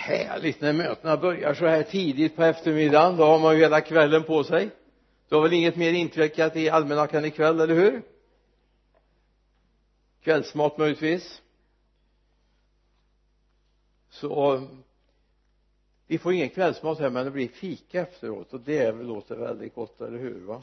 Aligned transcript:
härligt 0.00 0.60
när 0.60 0.72
mötena 0.72 1.16
börjar 1.16 1.54
så 1.54 1.66
här 1.66 1.82
tidigt 1.82 2.36
på 2.36 2.42
eftermiddagen. 2.42 3.16
Då 3.16 3.24
har 3.24 3.38
man 3.38 3.54
ju 3.54 3.60
hela 3.60 3.80
kvällen 3.80 4.24
på 4.24 4.44
sig. 4.44 4.70
Du 5.28 5.34
har 5.34 5.42
väl 5.42 5.52
inget 5.52 5.76
mer 5.76 5.92
intryckat 5.92 6.56
i 6.56 6.70
almanackan 6.70 7.24
ikväll, 7.24 7.60
eller 7.60 7.74
hur? 7.74 8.02
Kvällsmat 10.22 10.78
möjligtvis. 10.78 11.42
Så 14.10 14.66
vi 16.06 16.18
får 16.18 16.32
ingen 16.32 16.50
kvällsmat 16.50 16.98
här 16.98 17.10
men 17.10 17.24
det 17.24 17.30
blir 17.30 17.48
fika 17.48 18.00
efteråt 18.00 18.52
och 18.52 18.60
det 18.60 18.92
låter 18.92 19.36
väldigt 19.36 19.74
gott, 19.74 20.00
eller 20.00 20.18
hur 20.18 20.40
va? 20.40 20.62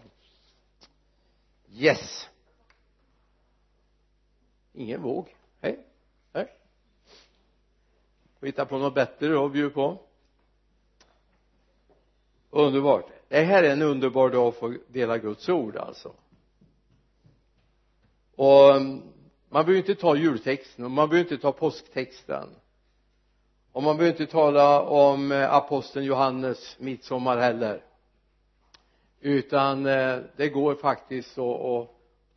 Yes. 1.74 2.30
Ingen 4.74 5.02
våg. 5.02 5.36
Hej. 5.62 5.80
Hej 6.34 6.48
och 8.40 8.48
hitta 8.48 8.66
på 8.66 8.78
något 8.78 8.96
bättre 8.96 9.28
då 9.28 9.46
att 9.46 9.52
bjuda 9.52 9.70
på. 9.70 10.00
Underbart. 12.50 13.06
Det 13.28 13.44
här 13.44 13.64
är 13.64 13.72
en 13.72 13.82
underbar 13.82 14.30
dag 14.30 14.48
att 14.48 14.56
få 14.56 14.74
dela 14.88 15.18
Guds 15.18 15.50
ord 15.50 15.78
alltså. 15.78 16.14
Och 18.36 18.76
mm, 18.76 19.02
man 19.50 19.66
behöver 19.66 19.78
inte 19.78 20.02
ta 20.02 20.16
jultexten 20.16 20.86
och 20.86 20.92
man 20.92 21.10
behöver 21.10 21.32
inte 21.32 21.42
ta 21.42 21.52
påsktexten. 21.52 22.50
Och 23.72 23.84
man 23.84 23.98
behöver 23.98 24.22
inte 24.22 24.32
tala 24.32 24.82
om 24.82 25.32
eh, 25.32 25.54
aposteln 25.54 26.06
Johannes 26.06 26.76
midsommar 26.80 27.38
heller. 27.38 27.84
Utan 29.20 29.86
eh, 29.86 30.18
det 30.36 30.50
går 30.50 30.76
faktiskt 30.76 31.38
att 31.38 31.90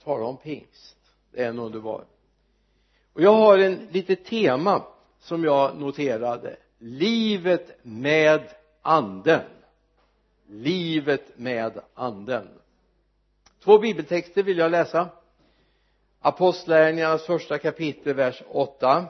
tala 0.04 0.24
om 0.24 0.36
pingst. 0.36 0.96
Det 1.32 1.42
är 1.42 1.48
en 1.48 1.58
underbar. 1.58 2.04
Och 3.12 3.22
jag 3.22 3.34
har 3.34 3.58
en 3.58 3.88
litet 3.90 4.24
tema 4.24 4.82
som 5.20 5.44
jag 5.44 5.76
noterade 5.76 6.56
livet 6.78 7.78
med 7.82 8.48
anden. 8.82 9.42
Livet 10.46 11.38
med 11.38 11.80
anden. 11.94 12.48
Två 13.64 13.78
bibeltexter 13.78 14.42
vill 14.42 14.58
jag 14.58 14.70
läsa. 14.70 15.08
Apostlagärningarnas 16.20 17.26
första 17.26 17.58
kapitel 17.58 18.14
vers 18.14 18.42
8 18.48 19.06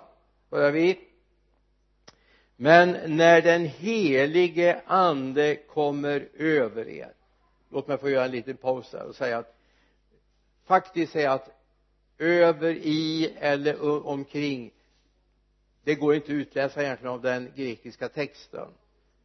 börjar 0.50 0.70
vi. 0.70 1.00
Men 2.56 3.16
när 3.16 3.42
den 3.42 3.66
helige 3.66 4.81
ande 4.86 5.56
kommer 5.56 6.28
över 6.34 6.88
er. 6.88 7.12
Låt 7.70 7.88
mig 7.88 7.98
få 7.98 8.11
göra 8.11 8.25
en 8.25 8.31
liten 8.31 8.56
paus 8.56 8.91
där 8.91 9.06
och 9.08 9.14
säga 9.14 9.38
att 9.38 9.56
faktiskt 10.66 11.12
säga 11.12 11.33
att 11.33 11.48
över 12.19 12.70
i 12.70 13.34
eller 13.41 14.06
omkring 14.06 14.72
det 15.84 15.95
går 15.95 16.14
inte 16.14 16.27
att 16.27 16.31
utläsa 16.31 16.83
egentligen 16.83 17.14
av 17.14 17.23
den 17.23 17.53
grekiska 17.56 18.09
texten. 18.09 18.69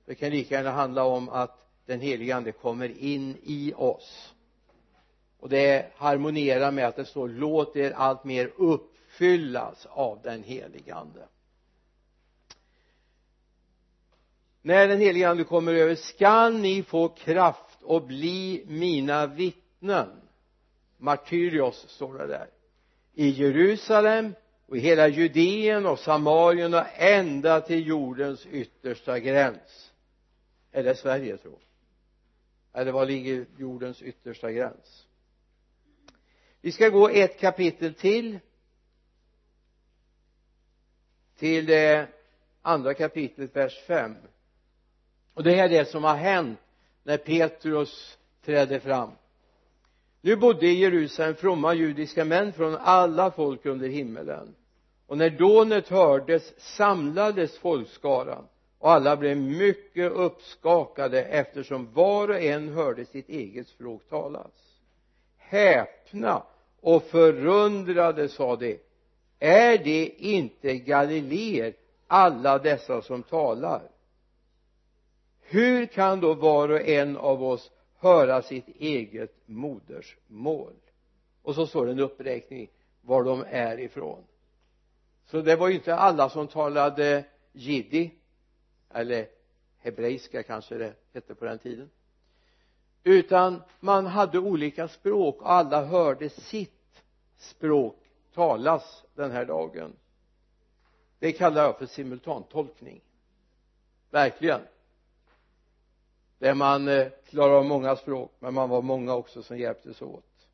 Det 0.05 0.15
kan 0.15 0.29
lika 0.29 0.55
gärna 0.55 0.71
handla 0.71 1.03
om 1.03 1.29
att 1.29 1.69
den 1.85 2.01
helige 2.01 2.35
ande 2.35 2.51
kommer 2.51 2.99
in 2.99 3.37
i 3.43 3.73
oss. 3.75 4.33
Och 5.39 5.49
det 5.49 5.91
harmonierar 5.95 6.71
med 6.71 6.87
att 6.87 6.95
det 6.95 7.05
står 7.05 7.29
låt 7.29 7.75
er 7.75 7.91
allt 7.91 8.23
mer 8.23 8.51
uppfyllas 8.57 9.85
av 9.89 10.19
den 10.23 10.43
helige 10.43 10.95
ande. 10.95 11.27
När 14.61 14.87
den 14.87 14.99
helige 14.99 15.29
ande 15.29 15.43
kommer 15.43 15.73
över 15.73 15.95
skall 15.95 16.53
ni 16.57 16.83
få 16.83 17.09
kraft 17.09 17.81
och 17.81 18.03
bli 18.03 18.63
mina 18.67 19.27
vittnen. 19.27 20.09
Martyrios 20.97 21.89
står 21.89 22.17
det 22.17 22.27
där. 22.27 22.47
I 23.13 23.29
Jerusalem 23.29 24.33
och 24.67 24.77
i 24.77 24.79
hela 24.79 25.07
Judeen 25.07 25.85
och 25.85 25.99
Samarien 25.99 26.73
och 26.73 26.85
ända 26.95 27.61
till 27.61 27.87
jordens 27.87 28.45
yttersta 28.45 29.19
gräns. 29.19 29.91
Är 30.71 30.83
det 30.83 30.95
Sverige 30.95 31.37
tror 31.37 31.59
eller 32.75 32.91
var 32.91 33.05
ligger 33.05 33.45
jordens 33.57 34.01
yttersta 34.01 34.51
gräns? 34.51 35.07
Vi 36.61 36.71
ska 36.71 36.89
gå 36.89 37.09
ett 37.09 37.39
kapitel 37.39 37.93
till. 37.93 38.39
Till 41.37 41.65
det 41.65 42.07
andra 42.61 42.93
kapitlet 42.93 43.55
vers 43.55 43.83
5 43.87 44.15
och 45.33 45.43
det 45.43 45.55
här 45.55 45.63
är 45.63 45.69
det 45.69 45.85
som 45.85 46.03
har 46.03 46.15
hänt 46.15 46.59
när 47.03 47.17
Petrus 47.17 48.17
trädde 48.41 48.79
fram 48.79 49.11
nu 50.25 50.35
bodde 50.35 50.67
i 50.67 50.79
Jerusalem 50.79 51.35
fromma 51.35 51.73
judiska 51.73 52.25
män 52.25 52.53
från 52.53 52.75
alla 52.75 53.31
folk 53.31 53.65
under 53.65 53.89
himmelen. 53.89 54.55
Och 55.07 55.17
när 55.17 55.29
dånet 55.29 55.87
hördes 55.87 56.53
samlades 56.57 57.57
folkskaran. 57.57 58.47
Och 58.79 58.91
alla 58.91 59.17
blev 59.17 59.37
mycket 59.37 60.11
uppskakade 60.11 61.23
eftersom 61.23 61.93
var 61.93 62.27
och 62.27 62.41
en 62.41 62.69
hörde 62.69 63.05
sitt 63.05 63.29
eget 63.29 63.67
språk 63.67 64.09
talas. 64.09 64.81
Häpna 65.37 66.43
och 66.81 67.03
förundrade 67.03 68.29
sa 68.29 68.55
de. 68.55 68.79
Är 69.39 69.77
det 69.77 70.05
inte 70.17 70.75
galileer 70.75 71.73
alla 72.07 72.57
dessa 72.57 73.01
som 73.01 73.23
talar? 73.23 73.81
Hur 75.41 75.85
kan 75.85 76.19
då 76.19 76.33
var 76.33 76.69
och 76.69 76.81
en 76.81 77.17
av 77.17 77.43
oss 77.43 77.71
höra 77.97 78.41
sitt 78.41 78.67
eget 78.67 79.35
modersmål. 79.45 80.73
Och 81.41 81.55
så 81.55 81.67
står 81.67 81.85
det 81.85 81.91
en 81.91 81.99
uppräkning 81.99 82.69
var 83.01 83.23
de 83.23 83.45
är 83.49 83.79
ifrån. 83.79 84.23
Så 85.25 85.41
det 85.41 85.55
var 85.55 85.67
ju 85.67 85.75
inte 85.75 85.95
alla 85.95 86.29
som 86.29 86.47
talade 86.47 87.25
jiddi 87.51 88.11
eller 88.89 89.27
hebreiska 89.77 90.43
kanske 90.43 90.77
det 90.77 90.93
hette 91.13 91.35
på 91.35 91.45
den 91.45 91.59
tiden. 91.59 91.89
Utan 93.03 93.61
man 93.79 94.05
hade 94.05 94.39
olika 94.39 94.87
språk 94.87 95.41
och 95.41 95.51
alla 95.51 95.85
hörde 95.85 96.29
sitt 96.29 97.03
språk 97.37 97.97
talas 98.33 99.03
den 99.15 99.31
här 99.31 99.45
dagen. 99.45 99.93
Det 101.19 101.31
kallar 101.31 101.63
jag 101.63 101.77
för 101.77 101.85
simultantolkning. 101.85 103.01
Verkligen 104.09 104.61
där 106.37 106.53
man 106.53 106.87
eh, 106.87 107.07
klarade 107.29 107.57
av 107.57 107.65
många 107.65 107.95
språk 107.95 108.31
men 108.39 108.53
man 108.53 108.69
var 108.69 108.81
många 108.81 109.13
också 109.13 109.43
som 109.43 109.57
hjälptes 109.57 110.01
åt. 110.01 110.47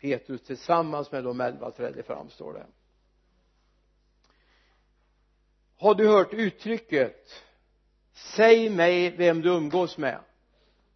Petrus 0.00 0.42
tillsammans 0.42 1.12
med 1.12 1.24
de 1.24 1.40
elva 1.40 1.70
trädde 1.70 2.02
fram 2.02 2.30
står 2.30 2.52
det. 2.52 2.66
Har 5.78 5.94
du 5.94 6.08
hört 6.08 6.32
uttrycket 6.32 7.44
säg 8.12 8.70
mig 8.70 9.16
vem 9.16 9.40
du 9.40 9.48
umgås 9.48 9.98
med 9.98 10.20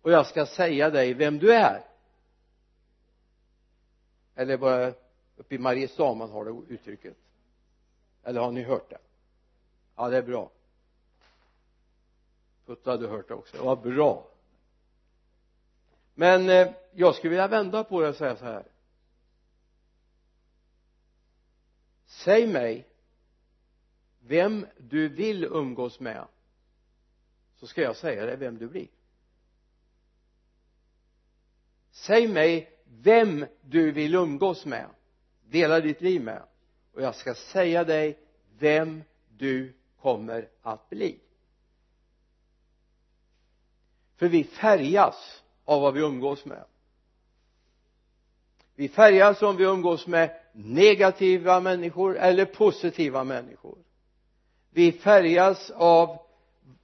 och 0.03 0.13
jag 0.13 0.27
ska 0.27 0.47
säga 0.47 0.91
dig 0.91 1.15
vem 1.15 1.39
du 1.39 1.55
är 1.55 1.91
eller 4.41 4.57
bara 4.57 4.93
uppe 5.37 5.55
i 5.55 5.59
Mariestad 5.59 6.15
man 6.15 6.31
har 6.31 6.45
det 6.45 6.75
uttrycket. 6.75 7.17
Eller 8.23 8.41
har 8.41 8.53
ni 8.53 8.63
hört 8.63 8.91
det? 8.91 8.99
Ja 9.97 10.09
det 10.09 10.17
är 10.17 10.23
bra. 10.23 10.51
Putta 12.71 12.91
hade 12.91 13.09
hört 13.09 13.29
det 13.29 13.35
också. 13.35 13.65
Vad 13.65 13.81
bra. 13.81 14.31
Men 16.15 16.51
eh, 16.51 16.73
jag 16.93 17.15
skulle 17.15 17.31
vilja 17.31 17.49
vända 17.49 17.85
på 17.85 18.01
det 18.01 18.09
och 18.09 18.15
säga 18.15 18.37
så 18.37 18.45
här. 18.45 18.67
Säg 22.07 22.47
mig 22.47 22.89
vem 24.21 24.67
du 24.79 25.09
vill 25.09 25.45
umgås 25.45 26.01
med 26.01 26.27
så 27.57 27.67
ska 27.67 27.83
jag 27.83 27.97
säga 27.97 28.27
dig 28.27 28.37
vem 28.37 28.59
du 28.59 28.69
blir. 28.69 28.89
Säg 31.91 32.29
mig 32.29 32.79
vem 32.85 33.47
du 33.61 33.93
vill 33.93 34.15
umgås 34.15 34.67
med 34.67 34.87
dela 35.45 35.81
ditt 35.81 36.01
liv 36.01 36.25
med 36.25 36.43
och 36.93 37.03
jag 37.03 37.15
ska 37.15 37.35
säga 37.35 37.85
dig 37.85 38.19
vem 38.59 39.03
du 39.29 39.73
kommer 39.97 40.49
att 40.63 40.91
bli 40.91 41.21
för 44.21 44.29
vi 44.29 44.45
färgas 44.45 45.43
av 45.65 45.83
vad 45.83 45.95
vi 45.95 46.01
umgås 46.01 46.45
med. 46.45 46.65
Vi 48.75 48.89
färgas 48.89 49.43
om 49.43 49.57
vi 49.57 49.65
umgås 49.65 50.07
med 50.07 50.41
negativa 50.53 51.61
människor 51.61 52.19
eller 52.19 52.45
positiva 52.45 53.25
människor. 53.25 53.79
Vi 54.71 54.93
färgas 54.93 55.71
av 55.71 56.19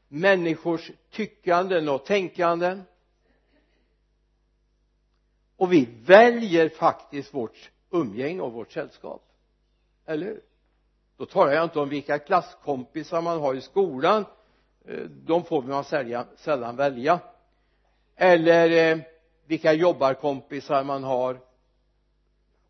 människors 0.08 0.90
tyckanden 1.10 1.88
och 1.88 2.04
tänkanden. 2.04 2.82
Och 5.56 5.72
vi 5.72 5.88
väljer 6.04 6.68
faktiskt 6.68 7.34
vårt 7.34 7.70
umgänge 7.90 8.40
och 8.40 8.52
vårt 8.52 8.72
sällskap. 8.72 9.22
Eller 10.06 10.26
hur? 10.26 10.40
Då 11.16 11.26
talar 11.26 11.52
jag 11.52 11.64
inte 11.64 11.80
om 11.80 11.88
vilka 11.88 12.18
klasskompisar 12.18 13.22
man 13.22 13.40
har 13.40 13.54
i 13.54 13.60
skolan 13.60 14.24
Eh, 14.86 15.04
de 15.04 15.44
får 15.44 15.62
man 15.62 15.84
sällan 16.36 16.76
välja. 16.76 17.20
Eller 18.16 18.92
eh, 18.92 18.98
vilka 19.46 19.72
jobbarkompisar 19.72 20.84
man 20.84 21.04
har. 21.04 21.40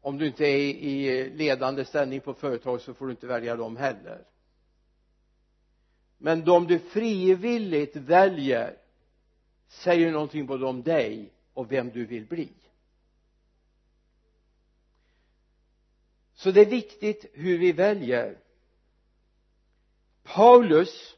Om 0.01 0.19
du 0.19 0.27
inte 0.27 0.45
är 0.45 0.59
i 0.59 1.31
ledande 1.31 1.85
ställning 1.85 2.21
på 2.21 2.35
företag 2.35 2.81
så 2.81 2.95
får 2.95 3.07
du 3.07 3.11
inte 3.11 3.27
välja 3.27 3.57
dem 3.57 3.77
heller. 3.77 4.25
Men 6.19 6.45
de 6.45 6.67
du 6.67 6.79
frivilligt 6.79 7.97
väljer 7.97 8.77
säger 9.69 10.13
någonting 10.13 10.47
både 10.47 10.67
om 10.67 10.83
dig 10.83 11.33
och 11.55 11.73
vem 11.73 11.91
du 11.91 12.07
vill 12.07 12.27
bli. 12.27 12.53
Så 16.35 16.51
det 16.51 16.61
är 16.61 16.67
viktigt 16.67 17.31
hur 17.33 17.59
vi 17.59 17.73
väljer. 17.73 18.39
Paulus 20.23 21.17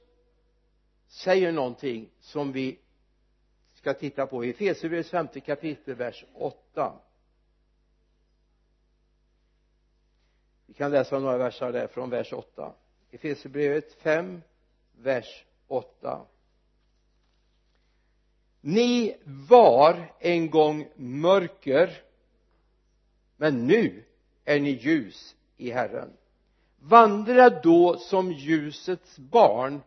säger 1.08 1.52
någonting 1.52 2.10
som 2.20 2.52
vi 2.52 2.78
ska 3.74 3.94
titta 3.94 4.26
på 4.26 4.44
i 4.44 4.50
Efesierbrevets 4.50 5.10
femte 5.10 5.40
kapitel 5.40 5.94
vers 5.94 6.24
8 6.34 6.92
vi 10.66 10.74
kan 10.74 10.90
läsa 10.90 11.18
några 11.18 11.38
verser 11.38 11.72
där 11.72 11.86
från 11.86 12.10
vers 12.10 12.32
8 12.32 12.72
Efesierbrevet 13.10 13.92
5 13.92 14.42
vers 14.96 15.44
8 15.66 16.26
ni 18.60 19.16
var 19.24 20.12
en 20.18 20.50
gång 20.50 20.88
mörker 20.96 22.02
men 23.36 23.66
nu 23.66 24.04
är 24.44 24.60
ni 24.60 24.70
ljus 24.70 25.36
i 25.56 25.70
Herren. 25.70 26.12
Vandra 26.78 27.50
då 27.50 27.96
som 27.96 28.32
ljusets 28.32 29.18
barn 29.18 29.80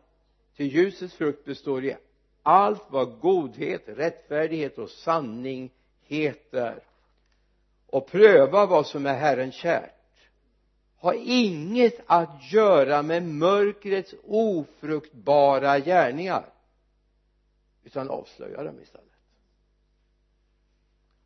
ty 0.62 0.68
ljusets 0.68 1.14
frukt 1.14 1.46
består 1.46 1.86
i 1.86 1.98
allt 2.44 2.84
vad 2.90 3.20
godhet, 3.20 3.84
rättfärdighet 3.86 4.78
och 4.78 4.90
sanning 4.90 5.72
heter. 6.02 6.84
Och 7.86 8.08
pröva 8.08 8.66
vad 8.66 8.88
som 8.88 9.06
är 9.06 9.14
Herren 9.14 9.52
kärt. 9.52 10.30
Ha 10.96 11.14
inget 11.16 12.02
att 12.06 12.52
göra 12.54 13.02
med 13.02 13.24
mörkrets 13.24 14.14
ofruktbara 14.24 15.80
gärningar 15.80 16.54
utan 17.84 18.10
avslöja 18.10 18.64
dem 18.64 18.80
istället. 18.82 19.08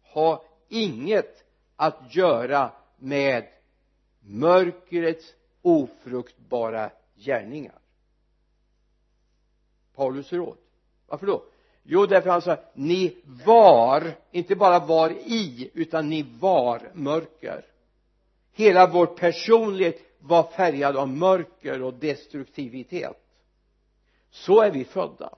Ha 0.02 0.46
inget 0.68 1.44
att 1.76 2.16
göra 2.16 2.72
med 2.98 3.48
mörkrets 4.20 5.34
ofruktbara 5.62 6.92
gärningar. 7.16 7.80
Paulus 9.96 10.34
råd. 10.34 10.58
Varför 11.08 11.28
då? 11.28 11.44
Jo 11.84 12.06
därför 12.06 12.30
han 12.30 12.42
sa 12.42 12.58
ni 12.74 13.16
var 13.46 14.16
inte 14.32 14.56
bara 14.56 14.80
var 14.80 15.10
i 15.10 15.72
utan 15.74 16.10
ni 16.10 16.26
var 16.40 16.92
mörker. 16.94 17.66
Hela 18.54 18.88
vår 18.88 19.06
personlighet 19.06 20.02
var 20.20 20.44
färgad 20.44 20.98
av 20.98 21.08
mörker 21.08 21.82
och 21.82 21.94
destruktivitet. 21.94 23.22
Så 24.30 24.62
är 24.62 24.72
vi 24.72 24.86
födda. 24.86 25.36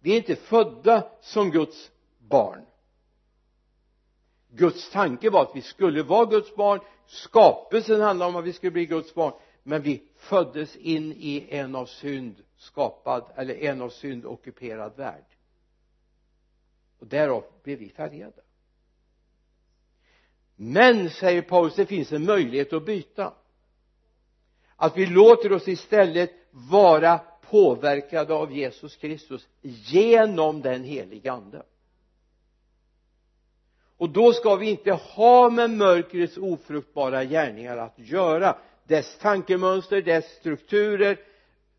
Vi 0.00 0.12
är 0.12 0.16
inte 0.16 0.36
födda 0.36 1.08
som 1.20 1.50
Guds 1.50 1.90
barn. 2.18 2.66
Guds 4.48 4.90
tanke 4.90 5.30
var 5.30 5.42
att 5.42 5.56
vi 5.56 5.62
skulle 5.62 6.02
vara 6.02 6.24
Guds 6.24 6.56
barn. 6.56 6.80
Skapelsen 7.06 8.00
handlade 8.00 8.28
om 8.28 8.36
att 8.36 8.44
vi 8.44 8.52
skulle 8.52 8.72
bli 8.72 8.86
Guds 8.86 9.14
barn 9.14 9.32
men 9.62 9.82
vi 9.82 10.02
föddes 10.16 10.76
in 10.76 11.12
i 11.12 11.46
en 11.50 11.74
av 11.74 11.86
synd 11.86 12.34
skapad 12.56 13.24
eller 13.36 13.54
en 13.54 13.82
av 13.82 13.88
synd 13.88 14.26
ockuperad 14.26 14.96
värld. 14.96 15.24
Och 16.98 17.06
därav 17.06 17.44
blev 17.62 17.78
vi 17.78 17.88
färgade. 17.88 18.42
Men 20.56 21.10
säger 21.10 21.42
Paulus 21.42 21.74
det 21.74 21.86
finns 21.86 22.12
en 22.12 22.24
möjlighet 22.24 22.72
att 22.72 22.86
byta. 22.86 23.34
Att 24.76 24.96
vi 24.96 25.06
låter 25.06 25.52
oss 25.52 25.68
istället 25.68 26.30
vara 26.50 27.18
påverkade 27.18 28.34
av 28.34 28.52
Jesus 28.52 28.96
Kristus 28.96 29.48
genom 29.60 30.62
den 30.62 30.84
helige 30.84 31.32
ande. 31.32 31.62
Och 33.96 34.10
då 34.10 34.32
ska 34.32 34.56
vi 34.56 34.70
inte 34.70 34.92
ha 34.92 35.50
med 35.50 35.70
mörkrets 35.70 36.36
ofruktbara 36.36 37.24
gärningar 37.24 37.76
att 37.76 37.98
göra 37.98 38.56
dess 38.92 39.18
tankemönster, 39.18 40.02
dess 40.02 40.24
strukturer, 40.24 41.20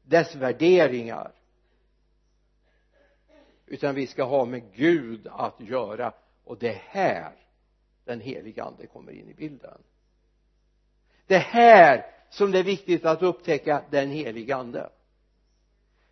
dess 0.03 0.35
värderingar. 0.35 1.31
Utan 3.65 3.95
vi 3.95 4.07
ska 4.07 4.23
ha 4.23 4.45
med 4.45 4.73
Gud 4.75 5.27
att 5.27 5.61
göra. 5.61 6.13
Och 6.43 6.57
det 6.57 6.69
är 6.69 6.81
här 6.85 7.35
den 8.05 8.21
heliga 8.21 8.63
ande 8.63 8.87
kommer 8.87 9.11
in 9.11 9.29
i 9.29 9.33
bilden. 9.33 9.81
Det 11.27 11.35
är 11.35 11.39
här 11.39 12.05
som 12.29 12.51
det 12.51 12.59
är 12.59 12.63
viktigt 12.63 13.05
att 13.05 13.21
upptäcka 13.21 13.83
den 13.89 14.09
heliga 14.09 14.55
ande. 14.55 14.89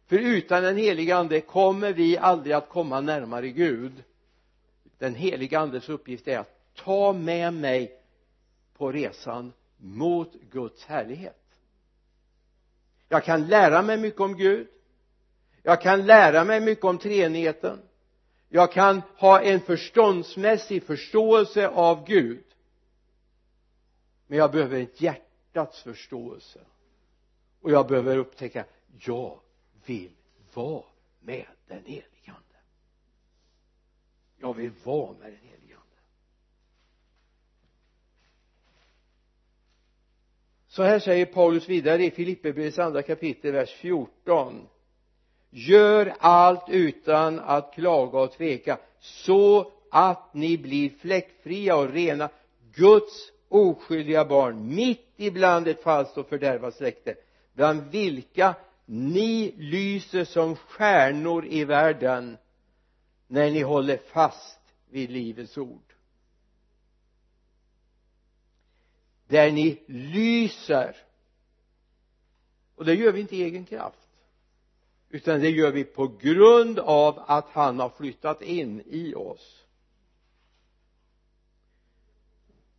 För 0.06 0.18
utan 0.18 0.64
den 0.64 0.78
heliga 0.78 1.16
ande 1.18 1.42
kommer 1.42 1.94
vi 1.94 2.18
aldrig 2.18 2.56
att 2.56 2.70
komma 2.70 3.02
närmare 3.02 3.50
Gud. 3.50 4.04
Den 4.98 5.16
heliga 5.16 5.60
andes 5.60 5.90
uppgift 5.90 6.28
är 6.28 6.40
att 6.40 6.74
ta 6.76 7.14
med 7.14 7.54
mig 7.54 8.02
på 8.78 8.92
resan 8.92 9.54
mot 9.82 10.34
Guds 10.34 10.86
härlighet. 10.86 11.38
Jag 13.10 13.24
kan 13.24 13.48
lära 13.48 13.82
mig 13.82 13.98
mycket 13.98 14.22
om 14.22 14.36
Gud. 14.36 14.68
Jag 15.64 15.82
kan 15.82 16.06
lära 16.06 16.44
mig 16.44 16.62
mycket 16.62 16.86
om 16.86 16.98
treenigheten. 16.98 17.80
Jag 18.50 18.72
kan 18.72 19.02
ha 19.18 19.42
en 19.42 19.60
förståndsmässig 19.60 20.84
förståelse 20.84 21.68
av 21.68 22.06
Gud. 22.06 22.44
Men 24.28 24.38
jag 24.38 24.52
behöver 24.52 24.80
ett 24.80 25.02
hjärtats 25.02 25.82
förståelse. 25.82 26.60
Och 27.62 27.72
jag 27.72 27.88
behöver 27.88 28.18
upptäcka 28.18 28.66
jag 29.00 29.40
vill 29.86 30.12
vara 30.54 30.86
med 31.20 31.48
den 31.68 31.86
helige 31.86 32.28
ande. 32.28 32.60
Jag 34.38 34.54
vill 34.54 34.72
vara 34.84 35.12
med 35.12 35.32
den 35.32 35.40
helige 35.40 35.76
ande 35.76 35.92
så 40.72 40.84
här 40.84 41.00
säger 41.00 41.26
Paulus 41.26 41.70
vidare 41.70 42.06
i 42.06 42.12
Filipperbrevets 42.12 42.80
andra 42.80 43.02
kapitel 43.02 43.52
vers 43.52 43.70
14 43.70 44.68
gör 45.50 46.14
allt 46.20 46.70
utan 46.70 47.40
att 47.40 47.74
klaga 47.74 48.20
och 48.20 48.32
tveka 48.32 48.78
så 49.00 49.72
att 49.92 50.34
ni 50.34 50.58
blir 50.58 50.90
fläckfria 50.90 51.76
och 51.76 51.90
rena 51.90 52.30
Guds 52.74 53.32
oskyldiga 53.50 54.26
barn 54.26 54.76
mitt 54.76 55.14
ibland 55.18 55.68
ett 55.68 55.84
falskt 55.84 56.18
och 56.18 56.30
fördärvat 56.30 56.76
släkte 56.76 57.16
bland 57.54 57.92
vilka 57.92 58.56
ni 58.86 59.54
lyser 59.58 60.24
som 60.24 60.56
stjärnor 60.56 61.46
i 61.46 61.64
världen 61.64 62.38
när 63.28 63.52
ni 63.52 63.62
håller 63.62 63.98
fast 63.98 64.60
vid 64.90 65.12
livets 65.12 65.58
ord. 65.58 65.94
Där 69.32 69.52
ni 69.52 69.84
lyser. 69.88 70.96
Och 72.76 72.86
det 72.86 72.96
gör 72.96 73.12
vi 73.12 73.22
inte 73.22 73.36
i 73.36 73.44
egen 73.44 73.66
kraft 73.66 74.08
utan 75.10 75.40
det 75.40 75.50
gör 75.50 75.72
vi 75.72 75.84
på 75.84 76.08
grund 76.08 76.80
av 76.80 77.24
att 77.28 77.50
han 77.50 77.80
har 77.80 77.90
flyttat 77.90 78.42
in 78.42 78.82
i 78.86 79.16
oss. 79.16 79.66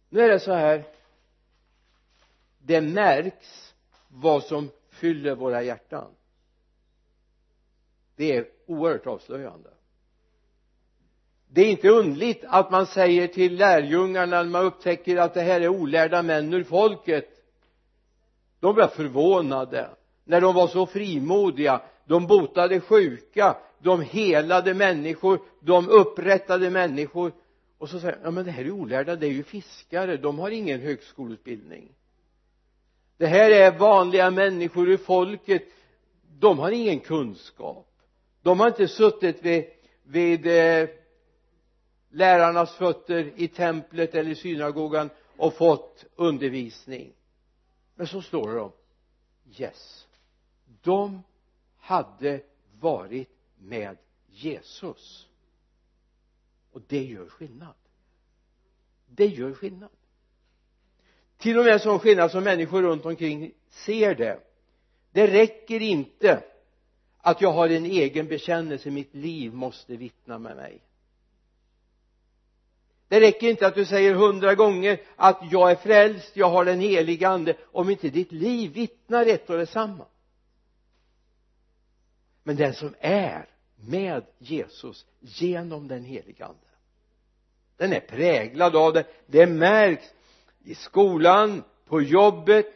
Nu 0.08 0.20
är 0.20 0.28
det 0.28 0.40
så 0.40 0.52
här. 0.52 0.84
Det 2.58 2.80
märks 2.80 3.74
vad 4.08 4.44
som 4.44 4.70
fyller 4.88 5.34
våra 5.34 5.62
hjärtan. 5.62 6.14
Det 8.16 8.36
är 8.36 8.48
oerhört 8.66 9.06
avslöjande 9.06 9.70
det 11.54 11.62
är 11.62 11.70
inte 11.70 11.88
undligt 11.88 12.44
att 12.48 12.70
man 12.70 12.86
säger 12.86 13.26
till 13.26 13.56
lärjungarna 13.56 14.42
när 14.42 14.50
man 14.50 14.64
upptäcker 14.64 15.16
att 15.16 15.34
det 15.34 15.40
här 15.40 15.60
är 15.60 15.68
olärda 15.68 16.22
män 16.22 16.54
ur 16.54 16.64
folket. 16.64 17.28
De 18.60 18.74
blev 18.74 18.88
förvånade. 18.88 19.90
När 20.24 20.40
de 20.40 20.54
var 20.54 20.66
så 20.66 20.86
frimodiga 20.86 21.80
de 22.04 22.26
botade 22.26 22.80
sjuka 22.80 23.56
de 23.78 24.00
helade 24.02 24.74
människor 24.74 25.40
de 25.60 25.88
upprättade 25.88 26.70
människor. 26.70 27.32
Och 27.78 27.88
så 27.88 28.00
säger 28.00 28.18
ja 28.22 28.30
men 28.30 28.44
det 28.44 28.50
här 28.50 28.64
är 28.64 28.70
olärda 28.70 29.16
det 29.16 29.26
är 29.26 29.32
ju 29.32 29.42
fiskare 29.42 30.16
de 30.16 30.38
har 30.38 30.50
ingen 30.50 30.80
högskoleutbildning. 30.80 31.88
Det 33.16 33.26
här 33.26 33.50
är 33.50 33.78
vanliga 33.78 34.30
människor 34.30 34.88
ur 34.88 34.96
folket. 34.96 35.62
De 36.38 36.58
har 36.58 36.70
ingen 36.70 37.00
kunskap. 37.00 37.88
De 38.42 38.60
har 38.60 38.66
inte 38.66 38.88
suttit 38.88 39.42
vid, 39.42 39.64
vid 40.04 40.46
eh, 40.46 40.88
lärarnas 42.12 42.74
fötter 42.74 43.32
i 43.36 43.48
templet 43.48 44.14
eller 44.14 44.30
i 44.30 44.34
synagogan 44.34 45.10
och 45.36 45.54
fått 45.54 46.04
undervisning. 46.16 47.12
Men 47.94 48.06
så 48.06 48.22
står 48.22 48.54
det 48.54 48.60
om 48.60 48.72
yes 49.58 50.06
de 50.82 51.22
hade 51.78 52.40
varit 52.80 53.28
med 53.58 53.96
Jesus. 54.30 55.28
Och 56.72 56.82
det 56.88 57.04
gör 57.04 57.28
skillnad. 57.28 57.74
Det 59.06 59.26
gör 59.26 59.54
skillnad. 59.54 59.90
Till 61.36 61.58
och 61.58 61.64
med 61.64 61.80
sån 61.80 61.98
skillnad 61.98 62.30
som 62.30 62.44
människor 62.44 62.82
runt 62.82 63.04
omkring 63.04 63.52
ser 63.68 64.14
det. 64.14 64.40
Det 65.12 65.26
räcker 65.26 65.82
inte 65.82 66.44
att 67.18 67.40
jag 67.40 67.52
har 67.52 67.68
en 67.68 67.84
egen 67.84 68.26
bekännelse 68.26 68.90
mitt 68.90 69.14
liv 69.14 69.54
måste 69.54 69.96
vittna 69.96 70.38
med 70.38 70.56
mig 70.56 70.80
det 73.12 73.20
räcker 73.20 73.50
inte 73.50 73.66
att 73.66 73.74
du 73.74 73.84
säger 73.84 74.14
hundra 74.14 74.54
gånger 74.54 75.00
att 75.16 75.38
jag 75.50 75.70
är 75.70 75.76
frälst, 75.76 76.36
jag 76.36 76.50
har 76.50 76.64
den 76.64 76.80
heliga 76.80 77.28
ande. 77.28 77.56
Om 77.72 77.90
inte 77.90 78.08
ditt 78.08 78.32
liv 78.32 78.72
vittnar 78.72 79.26
ett 79.26 79.50
och 79.50 79.58
detsamma. 79.58 80.06
Men 82.42 82.56
den 82.56 82.74
som 82.74 82.94
är 83.00 83.46
med 83.76 84.24
Jesus 84.38 85.06
genom 85.20 85.88
den 85.88 86.04
heliga 86.04 86.44
ande 86.46 86.66
den 87.76 87.92
är 87.92 88.00
präglad 88.00 88.76
av 88.76 88.92
det. 88.92 89.06
Det 89.26 89.46
märks 89.46 90.14
i 90.64 90.74
skolan, 90.74 91.64
på 91.86 92.02
jobbet 92.02 92.74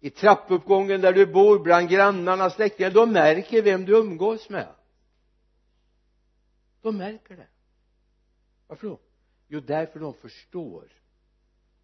i 0.00 0.10
trappuppgången 0.10 1.00
där 1.00 1.12
du 1.12 1.26
bor, 1.26 1.58
bland 1.58 1.88
grannarna, 1.88 2.50
släktingar. 2.50 2.90
De 2.90 3.12
märker 3.12 3.62
vem 3.62 3.84
du 3.84 3.96
umgås 3.98 4.48
med. 4.48 4.68
De 6.82 6.96
märker 6.96 7.36
det 7.36 7.46
varför 8.70 8.86
då? 8.86 8.98
Jo 9.48 9.60
därför 9.60 10.00
de 10.00 10.14
förstår 10.14 10.88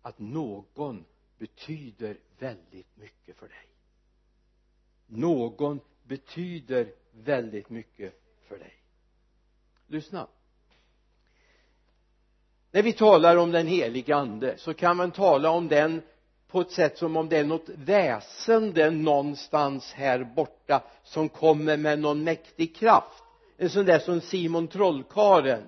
att 0.03 0.19
någon 0.19 1.05
betyder 1.39 2.19
väldigt 2.39 2.97
mycket 2.97 3.37
för 3.37 3.49
dig. 3.49 3.69
Någon 5.07 5.81
betyder 6.03 6.93
väldigt 7.13 7.71
mycket 7.71 8.21
för 8.49 8.59
dig. 8.59 8.75
Lyssna. 9.87 10.27
När 12.71 12.83
vi 12.83 12.93
talar 12.93 13.37
om 13.37 13.53
den 13.53 13.67
heliga 13.67 14.17
ande 14.17 14.59
så 14.59 14.75
kan 14.75 14.97
man 14.97 15.11
tala 15.11 15.51
om 15.51 15.69
den 15.69 16.03
på 16.49 16.61
ett 16.61 16.73
sätt 16.73 16.99
som 16.99 17.17
om 17.17 17.29
det 17.29 17.39
är 17.39 17.45
något 17.45 17.69
väsende 17.69 18.91
någonstans 18.91 19.93
här 19.93 20.25
borta 20.25 20.83
som 21.03 21.29
kommer 21.29 21.77
med 21.77 21.99
någon 21.99 22.25
mäktig 22.25 22.77
kraft. 22.77 23.23
En 23.57 23.71
sån 23.71 23.87
där 23.87 23.99
som 23.99 24.21
Simon 24.21 24.69
trollkaren 24.69 25.63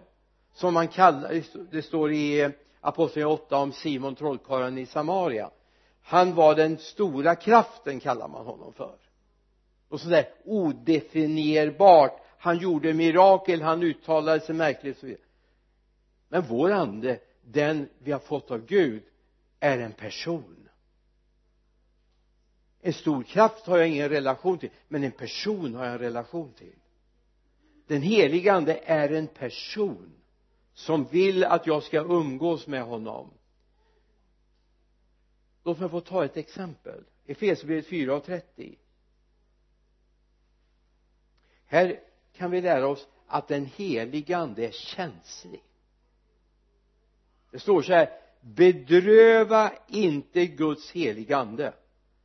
som 0.59 0.75
man 0.75 0.89
kallar 0.89 1.43
det 1.71 1.83
står 1.83 2.13
i 2.13 2.51
apostlagärningarna 2.81 3.43
8 3.45 3.57
om 3.57 3.73
Simon 3.73 4.15
trollkarlen 4.15 4.79
i 4.79 4.87
Samaria. 4.87 5.51
Han 6.03 6.35
var 6.35 6.55
den 6.55 6.79
stora 6.79 7.35
kraften 7.35 8.01
kallar 8.01 8.29
man 8.29 8.47
honom 8.47 8.73
för. 8.73 8.97
Och 9.89 10.01
sådär 10.01 10.29
odefinierbart. 10.45 12.21
Han 12.39 12.59
gjorde 12.59 12.95
mirakel 12.95 13.63
han 13.63 13.83
uttalade 13.83 14.41
sig 14.41 14.55
märkligt 14.55 14.95
och 14.97 15.01
så 15.01 15.07
vidare. 15.07 15.23
Men 16.29 16.43
vår 16.43 16.73
ande 16.73 17.21
den 17.43 17.89
vi 17.99 18.13
har 18.13 18.19
fått 18.19 18.51
av 18.51 18.67
Gud 18.67 19.03
är 19.61 19.79
en 19.79 19.93
person. 19.93 20.69
En 22.81 22.93
stor 22.93 23.23
kraft 23.23 23.67
har 23.67 23.79
jag 23.79 23.89
ingen 23.89 24.09
relation 24.09 24.59
till 24.59 24.71
men 24.89 25.05
en 25.05 25.13
person 25.13 25.75
har 25.75 25.85
jag 25.85 25.93
en 25.93 25.99
relation 25.99 26.53
till. 26.53 26.77
Den 27.87 28.03
heliga 28.03 28.53
ande 28.53 28.81
är 28.85 29.13
en 29.13 29.27
person 29.27 30.15
som 30.79 31.05
vill 31.05 31.45
att 31.45 31.67
jag 31.67 31.83
ska 31.83 31.99
umgås 32.01 32.67
med 32.67 32.83
honom. 32.83 33.31
Låt 35.65 35.81
mig 35.81 35.89
få 35.89 36.01
ta 36.01 36.25
ett 36.25 36.37
exempel. 36.37 37.05
Efesierbrevet 37.27 37.87
4 37.87 38.17
och 38.17 38.25
30 38.25 38.79
här 41.67 42.01
kan 42.33 42.51
vi 42.51 42.61
lära 42.61 42.87
oss 42.87 43.07
att 43.27 43.49
den 43.49 43.67
helige 43.67 44.37
ande 44.37 44.67
är 44.67 44.71
känslig. 44.71 45.63
Det 47.51 47.59
står 47.59 47.83
så 47.83 47.93
här 47.93 48.11
bedröva 48.41 49.73
inte 49.89 50.47
Guds 50.47 50.91
heliga 50.91 51.37
ande 51.37 51.73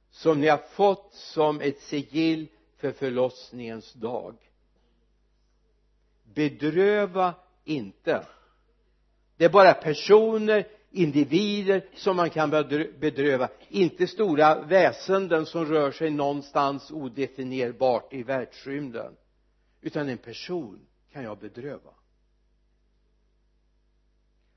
som 0.10 0.41
ni 0.41 0.48
har 0.48 0.57
fått 0.57 1.13
som 1.13 1.62
ett 1.62 1.81
sigill 1.81 2.48
för 2.77 2.91
förlossningens 2.91 3.93
dag. 3.93 4.36
Bedröva 6.24 7.33
inte 7.63 8.25
det 9.43 9.47
är 9.47 9.51
bara 9.51 9.73
personer 9.73 10.67
individer 10.91 11.89
som 11.95 12.15
man 12.15 12.29
kan 12.29 12.50
bedröva. 13.00 13.50
Inte 13.69 14.07
stora 14.07 14.62
väsenden 14.62 15.45
som 15.45 15.65
rör 15.65 15.91
sig 15.91 16.09
någonstans 16.09 16.91
odefinierbart 16.91 18.13
i 18.13 18.23
världsrymden. 18.23 19.15
Utan 19.81 20.09
en 20.09 20.17
person 20.17 20.79
kan 21.12 21.23
jag 21.23 21.39
bedröva. 21.39 21.89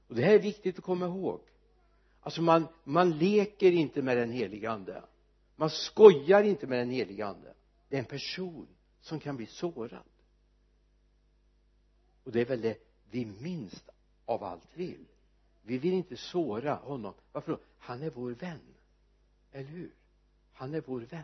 Och 0.08 0.14
det 0.14 0.22
här 0.22 0.34
är 0.34 0.38
viktigt 0.38 0.78
att 0.78 0.84
komma 0.84 1.06
ihåg. 1.06 1.40
Alltså 2.20 2.42
man, 2.42 2.68
man 2.84 3.18
leker 3.18 3.72
inte 3.72 4.02
med 4.02 4.16
den 4.16 4.30
heliga 4.30 4.70
ande. 4.70 5.02
Man 5.56 5.70
skojar 5.70 6.42
inte 6.42 6.66
med 6.66 6.78
den 6.78 6.90
heliga 6.90 7.26
ande. 7.26 7.54
Det 7.88 7.96
är 7.96 8.00
en 8.00 8.04
person 8.04 8.68
som 9.00 9.20
kan 9.20 9.36
bli 9.36 9.46
sårad. 9.46 10.02
Och 12.24 12.32
det 12.32 12.40
är 12.40 12.46
väl 12.46 12.60
det 12.60 12.78
vi 13.10 13.24
minst 13.24 13.90
av 14.26 14.44
allt 14.44 14.68
vill 14.74 15.04
vi 15.66 15.78
vill 15.78 15.92
inte 15.92 16.16
såra 16.16 16.74
honom. 16.74 17.14
Varför 17.32 17.52
då? 17.52 17.58
Han 17.78 18.02
är 18.02 18.10
vår 18.10 18.30
vän. 18.30 18.60
Eller 19.52 19.68
hur? 19.68 19.90
Han 20.52 20.74
är 20.74 20.82
vår 20.86 21.00
vän. 21.00 21.22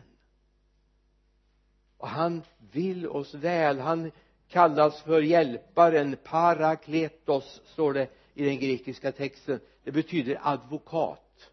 Och 1.97 2.07
han 2.07 2.41
vill 2.71 3.07
oss 3.07 3.33
väl. 3.33 3.79
Han 3.79 4.11
kallas 4.47 5.01
för 5.01 5.21
hjälparen 5.21 6.17
parakletos 6.23 7.61
står 7.65 7.93
det 7.93 8.07
i 8.33 8.45
den 8.45 8.59
grekiska 8.59 9.11
texten. 9.11 9.59
Det 9.83 9.91
betyder 9.91 10.39
advokat. 10.41 11.51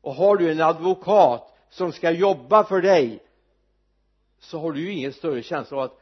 Och 0.00 0.14
har 0.14 0.36
du 0.36 0.52
en 0.52 0.60
advokat 0.60 1.56
som 1.68 1.92
ska 1.92 2.10
jobba 2.10 2.64
för 2.64 2.82
dig 2.82 3.22
så 4.38 4.58
har 4.58 4.72
du 4.72 4.80
ju 4.80 4.92
ingen 4.92 5.12
större 5.12 5.42
känsla 5.42 5.76
av 5.76 5.82
att 5.82 5.99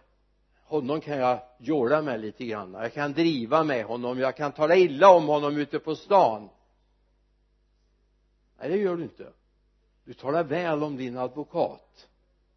honom 0.68 1.00
kan 1.00 1.18
jag 1.18 1.40
jåla 1.58 2.02
med 2.02 2.20
lite 2.20 2.44
grann. 2.44 2.72
Jag 2.72 2.92
kan 2.92 3.12
driva 3.12 3.64
med 3.64 3.84
honom. 3.84 4.18
Jag 4.18 4.36
kan 4.36 4.52
tala 4.52 4.76
illa 4.76 5.10
om 5.10 5.26
honom 5.26 5.56
ute 5.56 5.78
på 5.78 5.96
stan. 5.96 6.48
Nej 8.58 8.68
det 8.68 8.76
gör 8.76 8.96
du 8.96 9.02
inte. 9.02 9.32
Du 10.04 10.14
talar 10.14 10.44
väl 10.44 10.82
om 10.82 10.96
din 10.96 11.16
advokat. 11.16 12.08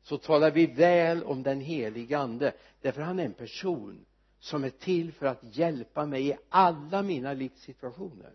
Så 0.01 0.17
talar 0.17 0.51
vi 0.51 0.65
väl 0.65 1.23
om 1.23 1.43
den 1.43 1.61
helige 1.61 2.17
ande. 2.17 2.53
Därför 2.81 3.01
han 3.01 3.19
är 3.19 3.25
en 3.25 3.33
person 3.33 4.05
som 4.39 4.63
är 4.63 4.69
till 4.69 5.11
för 5.11 5.25
att 5.25 5.39
hjälpa 5.43 6.05
mig 6.05 6.27
i 6.27 6.37
alla 6.49 7.03
mina 7.03 7.33
livssituationer. 7.33 8.33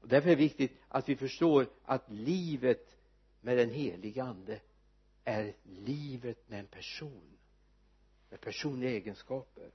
Och 0.00 0.08
därför 0.08 0.30
är 0.30 0.36
det 0.36 0.42
viktigt 0.42 0.78
att 0.88 1.08
vi 1.08 1.16
förstår 1.16 1.66
att 1.84 2.10
livet 2.10 2.96
med 3.40 3.58
den 3.58 3.70
helige 3.70 4.24
ande 4.24 4.60
är 5.26 5.52
livet 5.64 6.48
med 6.48 6.60
en 6.60 6.66
person 6.66 7.36
med 8.30 8.40
personliga 8.40 8.90
egenskaper. 8.90 9.70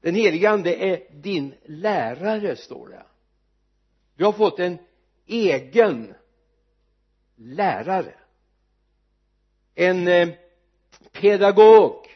Den 0.00 0.14
helige 0.14 0.50
ande 0.50 0.74
är 0.74 1.02
din 1.10 1.54
lärare 1.64 2.56
står 2.56 2.88
det. 2.88 3.06
Du 4.16 4.24
har 4.24 4.32
fått 4.32 4.58
en 4.58 4.78
egen 5.26 6.14
lärare. 7.36 8.14
En 9.74 10.08
eh, 10.08 10.28
pedagog 11.12 12.06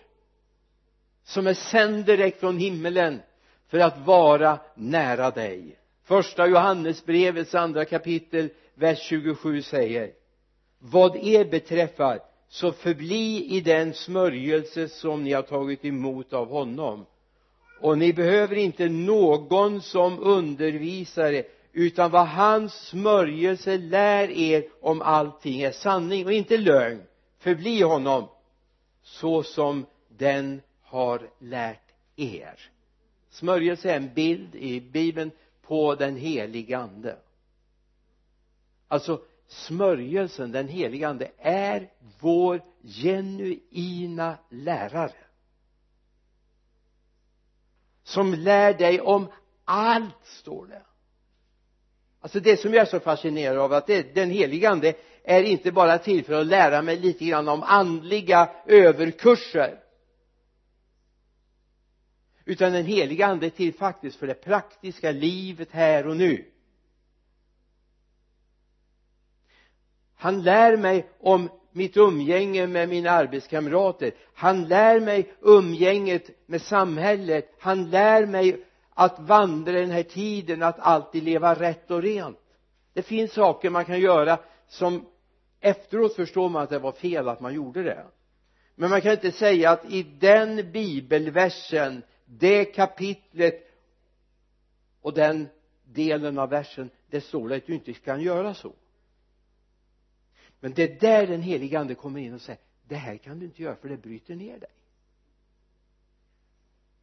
som 1.24 1.46
är 1.46 1.54
sänd 1.54 2.04
direkt 2.04 2.40
från 2.40 2.58
himmelen 2.58 3.22
för 3.66 3.78
att 3.78 3.98
vara 3.98 4.58
nära 4.74 5.30
dig. 5.30 5.78
Första 6.02 6.46
Johannesbrevets 6.46 7.54
andra 7.54 7.84
kapitel 7.84 8.50
vers 8.74 8.98
27 8.98 9.62
säger 9.62 10.12
vad 10.80 11.16
er 11.16 11.44
beträffar 11.44 12.20
så 12.48 12.72
förbli 12.72 13.56
i 13.56 13.60
den 13.60 13.94
smörjelse 13.94 14.88
som 14.88 15.24
ni 15.24 15.32
har 15.32 15.42
tagit 15.42 15.84
emot 15.84 16.32
av 16.32 16.48
honom. 16.48 17.06
Och 17.80 17.98
ni 17.98 18.12
behöver 18.12 18.56
inte 18.56 18.88
någon 18.88 19.82
som 19.82 20.18
undervisare 20.18 21.44
utan 21.72 22.10
vad 22.10 22.26
hans 22.26 22.74
smörjelse 22.74 23.78
lär 23.78 24.30
er 24.30 24.64
om 24.80 25.02
allting 25.02 25.60
är 25.60 25.72
sanning 25.72 26.26
och 26.26 26.32
inte 26.32 26.56
lögn. 26.56 27.02
Förbli 27.38 27.82
honom 27.82 28.28
så 29.02 29.42
som 29.42 29.86
den 30.08 30.60
har 30.82 31.30
lärt 31.38 31.92
er. 32.16 32.58
Smörjelse 33.30 33.90
är 33.90 33.96
en 33.96 34.14
bild 34.14 34.54
i 34.54 34.80
bibeln 34.80 35.30
på 35.62 35.94
den 35.94 36.16
heliga 36.16 36.78
ande. 36.78 37.16
Alltså 38.88 39.20
smörjelsen, 39.50 40.52
den 40.52 40.68
heliga 40.68 41.08
ande 41.08 41.30
är 41.38 41.90
vår 42.20 42.62
genuina 42.82 44.38
lärare. 44.50 45.12
Som 48.02 48.34
lär 48.34 48.74
dig 48.74 49.00
om 49.00 49.28
allt 49.64 50.26
står 50.26 50.66
det. 50.66 50.82
Alltså 52.20 52.40
det 52.40 52.56
som 52.56 52.74
jag 52.74 52.82
är 52.82 52.86
så 52.86 53.00
fascinerad 53.00 53.58
av 53.58 53.72
att 53.72 53.86
det, 53.86 54.14
den 54.14 54.30
heliga 54.30 54.70
ande 54.70 54.94
är 55.24 55.42
inte 55.42 55.72
bara 55.72 55.98
till 55.98 56.24
för 56.24 56.32
att 56.32 56.46
lära 56.46 56.82
mig 56.82 56.96
lite 56.98 57.24
grann 57.24 57.48
om 57.48 57.62
andliga 57.62 58.50
överkurser. 58.66 59.80
Utan 62.44 62.72
den 62.72 62.84
heliga 62.84 63.26
ande 63.26 63.46
är 63.46 63.50
till 63.50 63.74
faktiskt 63.74 64.16
för 64.16 64.26
det 64.26 64.34
praktiska 64.34 65.10
livet 65.10 65.70
här 65.70 66.06
och 66.06 66.16
nu. 66.16 66.49
Han 70.20 70.42
lär 70.42 70.76
mig 70.76 71.08
om 71.20 71.48
mitt 71.72 71.96
umgänge 71.96 72.66
med 72.66 72.88
mina 72.88 73.10
arbetskamrater. 73.10 74.12
Han 74.34 74.64
lär 74.64 75.00
mig 75.00 75.32
umgänget 75.40 76.48
med 76.48 76.62
samhället. 76.62 77.54
Han 77.58 77.90
lär 77.90 78.26
mig 78.26 78.64
att 78.94 79.18
vandra 79.18 79.72
den 79.72 79.90
här 79.90 80.02
tiden 80.02 80.62
att 80.62 80.78
alltid 80.78 81.22
leva 81.22 81.54
rätt 81.54 81.90
och 81.90 82.02
rent. 82.02 82.38
Det 82.92 83.02
finns 83.02 83.32
saker 83.32 83.70
man 83.70 83.84
kan 83.84 84.00
göra 84.00 84.38
som 84.68 85.06
efteråt 85.60 86.14
förstår 86.14 86.48
man 86.48 86.62
att 86.62 86.70
det 86.70 86.78
var 86.78 86.92
fel 86.92 87.28
att 87.28 87.40
man 87.40 87.54
gjorde 87.54 87.82
det. 87.82 88.04
Men 88.74 88.90
man 88.90 89.00
kan 89.00 89.12
inte 89.12 89.32
säga 89.32 89.70
att 89.70 89.92
i 89.92 90.02
den 90.02 90.72
bibelversen 90.72 92.02
det 92.24 92.64
kapitlet 92.64 93.70
och 95.02 95.14
den 95.14 95.48
delen 95.84 96.38
av 96.38 96.48
versen 96.48 96.90
det 97.10 97.20
står 97.20 97.48
det 97.48 97.56
att 97.56 97.66
du 97.66 97.74
inte 97.74 97.92
kan 97.92 98.20
göra 98.20 98.54
så 98.54 98.72
men 100.60 100.72
det 100.72 100.82
är 100.82 101.00
där 101.00 101.26
den 101.26 101.42
helige 101.42 101.78
ande 101.78 101.94
kommer 101.94 102.20
in 102.20 102.34
och 102.34 102.40
säger 102.40 102.60
det 102.88 102.96
här 102.96 103.16
kan 103.16 103.38
du 103.38 103.46
inte 103.46 103.62
göra 103.62 103.76
för 103.76 103.88
det 103.88 103.96
bryter 103.96 104.34
ner 104.34 104.58
dig. 104.58 104.70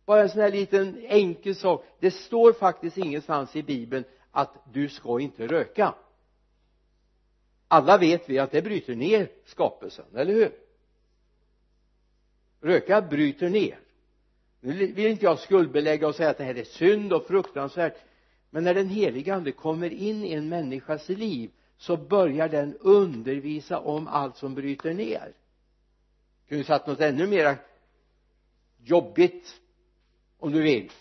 Bara 0.05 0.21
en 0.21 0.29
sån 0.29 0.41
här 0.41 0.51
liten 0.51 1.05
enkel 1.05 1.55
sak. 1.55 1.85
Det 1.99 2.11
står 2.11 2.53
faktiskt 2.53 2.97
ingenstans 2.97 3.55
i 3.55 3.63
bibeln 3.63 4.03
att 4.31 4.53
du 4.73 4.89
ska 4.89 5.19
inte 5.19 5.47
röka. 5.47 5.95
Alla 7.67 7.97
vet 7.97 8.29
vi 8.29 8.39
att 8.39 8.51
det 8.51 8.61
bryter 8.61 8.95
ner 8.95 9.29
skapelsen, 9.45 10.05
eller 10.15 10.33
hur? 10.33 10.51
Röka 12.61 13.01
bryter 13.01 13.49
ner. 13.49 13.79
Nu 14.59 14.73
vill 14.73 15.07
inte 15.07 15.25
jag 15.25 15.39
skuldbelägga 15.39 16.07
och 16.07 16.15
säga 16.15 16.29
att 16.29 16.37
det 16.37 16.43
här 16.43 16.55
är 16.55 16.63
synd 16.63 17.13
och 17.13 17.27
fruktansvärt 17.27 17.97
men 18.49 18.63
när 18.63 18.73
den 18.73 18.89
heliga 18.89 19.35
ande 19.35 19.51
kommer 19.51 19.93
in 19.93 20.23
i 20.23 20.33
en 20.33 20.49
människas 20.49 21.09
liv 21.09 21.51
så 21.77 21.97
börjar 21.97 22.49
den 22.49 22.77
undervisa 22.77 23.79
om 23.79 24.07
allt 24.07 24.37
som 24.37 24.55
bryter 24.55 24.93
ner. 24.93 25.33
Kunde 26.47 26.63
satt 26.63 26.87
något 26.87 26.99
ännu 26.99 27.27
mera 27.27 27.55
jobbigt 28.77 29.61
om 30.37 30.51
du 30.51 30.61
vill. 30.61 30.91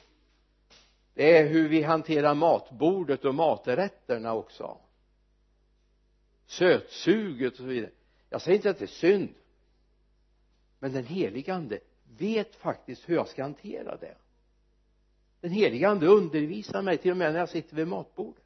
Det 1.15 1.39
är 1.39 1.49
hur 1.49 1.69
vi 1.69 1.83
hanterar 1.83 2.35
matbordet 2.35 3.25
och 3.25 3.35
maträtterna 3.35 4.35
också. 4.35 4.79
Sötsuget 6.47 7.53
och 7.53 7.59
så 7.59 7.65
vidare. 7.65 7.91
Jag 8.31 8.43
säger 8.43 8.57
inte 8.57 8.71
att 8.71 8.79
det 8.79 8.85
är 8.85 8.87
synd 8.87 9.35
men 10.79 10.93
den 10.93 11.05
helige 11.05 11.55
ande 11.55 11.81
vet 12.19 12.55
faktiskt 12.55 13.09
hur 13.09 13.15
jag 13.15 13.29
ska 13.29 13.43
hantera 13.43 13.97
det. 13.97 14.17
Den 15.41 15.51
helige 15.51 15.89
ande 15.89 16.07
undervisar 16.07 16.83
mig 16.83 16.99
till 16.99 17.11
och 17.11 17.17
med 17.17 17.33
när 17.33 17.41
jag 17.41 17.49
sitter 17.49 17.77
vid 17.77 17.89
matbordet 17.89 18.45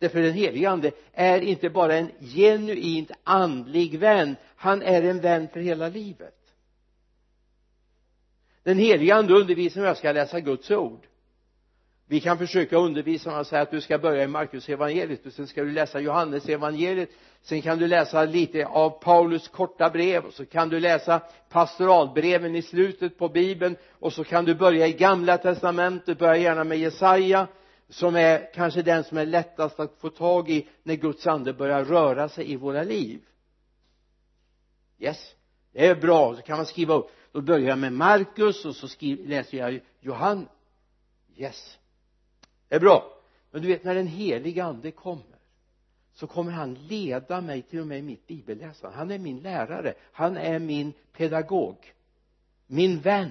därför 0.00 0.22
den 0.22 0.32
helige 0.32 0.70
ande 0.70 0.90
är 1.12 1.40
inte 1.40 1.70
bara 1.70 1.94
en 1.96 2.10
genuint 2.20 3.10
andlig 3.24 3.98
vän 3.98 4.36
han 4.56 4.82
är 4.82 5.02
en 5.02 5.20
vän 5.20 5.48
för 5.52 5.60
hela 5.60 5.88
livet. 5.88 6.34
Den 8.62 8.78
helige 8.78 9.14
ande 9.14 9.34
undervisar 9.34 9.80
hur 9.80 9.88
jag 9.88 9.96
ska 9.96 10.12
läsa 10.12 10.40
Guds 10.40 10.70
ord. 10.70 11.06
Vi 12.06 12.20
kan 12.20 12.38
försöka 12.38 12.76
undervisa 12.76 13.40
och 13.40 13.46
säga 13.46 13.62
att 13.62 13.70
du 13.70 13.80
ska 13.80 13.98
börja 13.98 14.24
i 14.24 14.26
Markus 14.26 14.68
evangeliet 14.68 15.26
och 15.26 15.32
sen 15.32 15.46
ska 15.46 15.64
du 15.64 15.70
läsa 15.70 16.00
Johannes 16.00 16.48
evangeliet 16.48 17.10
sen 17.42 17.62
kan 17.62 17.78
du 17.78 17.86
läsa 17.86 18.24
lite 18.24 18.66
av 18.66 18.90
Paulus 18.90 19.48
korta 19.48 19.90
brev 19.90 20.24
och 20.24 20.34
så 20.34 20.46
kan 20.46 20.68
du 20.68 20.80
läsa 20.80 21.20
pastoralbreven 21.48 22.56
i 22.56 22.62
slutet 22.62 23.18
på 23.18 23.28
bibeln 23.28 23.76
och 23.98 24.12
så 24.12 24.24
kan 24.24 24.44
du 24.44 24.54
börja 24.54 24.86
i 24.86 24.92
gamla 24.92 25.38
testamentet 25.38 26.18
börja 26.18 26.36
gärna 26.36 26.64
med 26.64 26.78
Jesaja 26.78 27.46
som 27.90 28.16
är 28.16 28.52
kanske 28.54 28.82
den 28.82 29.04
som 29.04 29.18
är 29.18 29.26
lättast 29.26 29.80
att 29.80 30.00
få 30.00 30.10
tag 30.10 30.50
i 30.50 30.68
när 30.82 30.94
Guds 30.94 31.26
ande 31.26 31.52
börjar 31.52 31.84
röra 31.84 32.28
sig 32.28 32.52
i 32.52 32.56
våra 32.56 32.82
liv. 32.82 33.20
Yes 34.98 35.34
det 35.72 35.86
är 35.86 35.94
bra. 35.94 36.36
Så 36.36 36.42
kan 36.42 36.56
man 36.56 36.66
skriva 36.66 36.94
upp. 36.94 37.10
Då 37.32 37.40
börjar 37.40 37.68
jag 37.68 37.78
med 37.78 37.92
Markus 37.92 38.64
och 38.64 38.76
så 38.76 38.88
skriver, 38.88 39.28
läser 39.28 39.58
jag 39.58 39.80
Johannes 40.00 40.48
yes 41.36 41.78
det 42.68 42.76
är 42.76 42.80
bra. 42.80 43.14
Men 43.50 43.62
du 43.62 43.68
vet 43.68 43.84
när 43.84 43.94
den 43.94 44.06
helige 44.06 44.64
ande 44.64 44.90
kommer 44.90 45.38
så 46.12 46.26
kommer 46.26 46.52
han 46.52 46.74
leda 46.74 47.40
mig 47.40 47.62
till 47.62 47.80
och 47.80 47.86
med 47.86 47.98
i 47.98 48.02
mitt 48.02 48.26
bibelläsande. 48.26 48.96
Han 48.96 49.10
är 49.10 49.18
min 49.18 49.40
lärare. 49.40 49.94
Han 50.12 50.36
är 50.36 50.58
min 50.58 50.92
pedagog. 51.12 51.94
Min 52.66 53.00
vän 53.00 53.30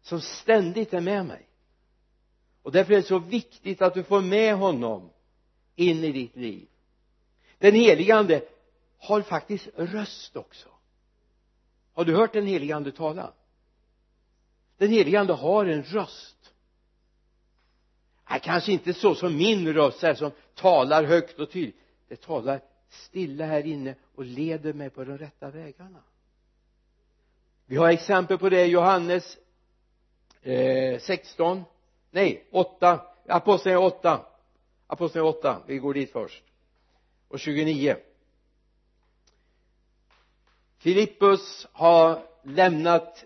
som 0.00 0.20
ständigt 0.20 0.94
är 0.94 1.00
med 1.00 1.26
mig 1.26 1.45
och 2.66 2.72
därför 2.72 2.92
är 2.92 2.96
det 2.96 3.02
så 3.02 3.18
viktigt 3.18 3.82
att 3.82 3.94
du 3.94 4.02
får 4.02 4.20
med 4.20 4.54
honom 4.54 5.10
in 5.76 6.04
i 6.04 6.12
ditt 6.12 6.36
liv. 6.36 6.68
Den 7.58 7.74
helige 7.74 8.14
ande 8.14 8.44
har 8.98 9.22
faktiskt 9.22 9.68
röst 9.76 10.36
också. 10.36 10.68
Har 11.92 12.04
du 12.04 12.16
hört 12.16 12.32
den 12.32 12.46
helige 12.46 12.76
ande 12.76 12.92
tala? 12.92 13.32
Den 14.76 14.90
helige 14.90 15.20
ande 15.20 15.32
har 15.32 15.66
en 15.66 15.82
röst. 15.82 16.52
Nej, 18.30 18.40
kanske 18.42 18.72
inte 18.72 18.94
så 18.94 19.14
som 19.14 19.36
min 19.36 19.72
röst 19.72 20.04
är 20.04 20.14
som 20.14 20.30
talar 20.54 21.04
högt 21.04 21.38
och 21.38 21.50
tydligt. 21.50 21.76
Det 22.08 22.20
talar 22.20 22.60
stilla 22.88 23.46
här 23.46 23.66
inne 23.66 23.94
och 24.14 24.24
leder 24.24 24.72
mig 24.72 24.90
på 24.90 25.04
de 25.04 25.18
rätta 25.18 25.50
vägarna. 25.50 26.02
Vi 27.66 27.76
har 27.76 27.88
exempel 27.88 28.38
på 28.38 28.48
det 28.48 28.64
i 28.64 28.70
Johannes 28.70 29.38
eh, 30.42 30.98
16 31.00 31.64
nej 32.10 32.46
åtta. 32.50 33.00
Aposteln 33.28 33.76
8 33.76 34.20
aposteln 34.86 35.24
8 35.24 35.62
vi 35.66 35.78
går 35.78 35.94
dit 35.94 36.12
först. 36.12 36.42
Och 37.28 37.40
29 37.40 37.96
Filippus 40.78 41.66
har 41.72 42.22
lämnat 42.42 43.24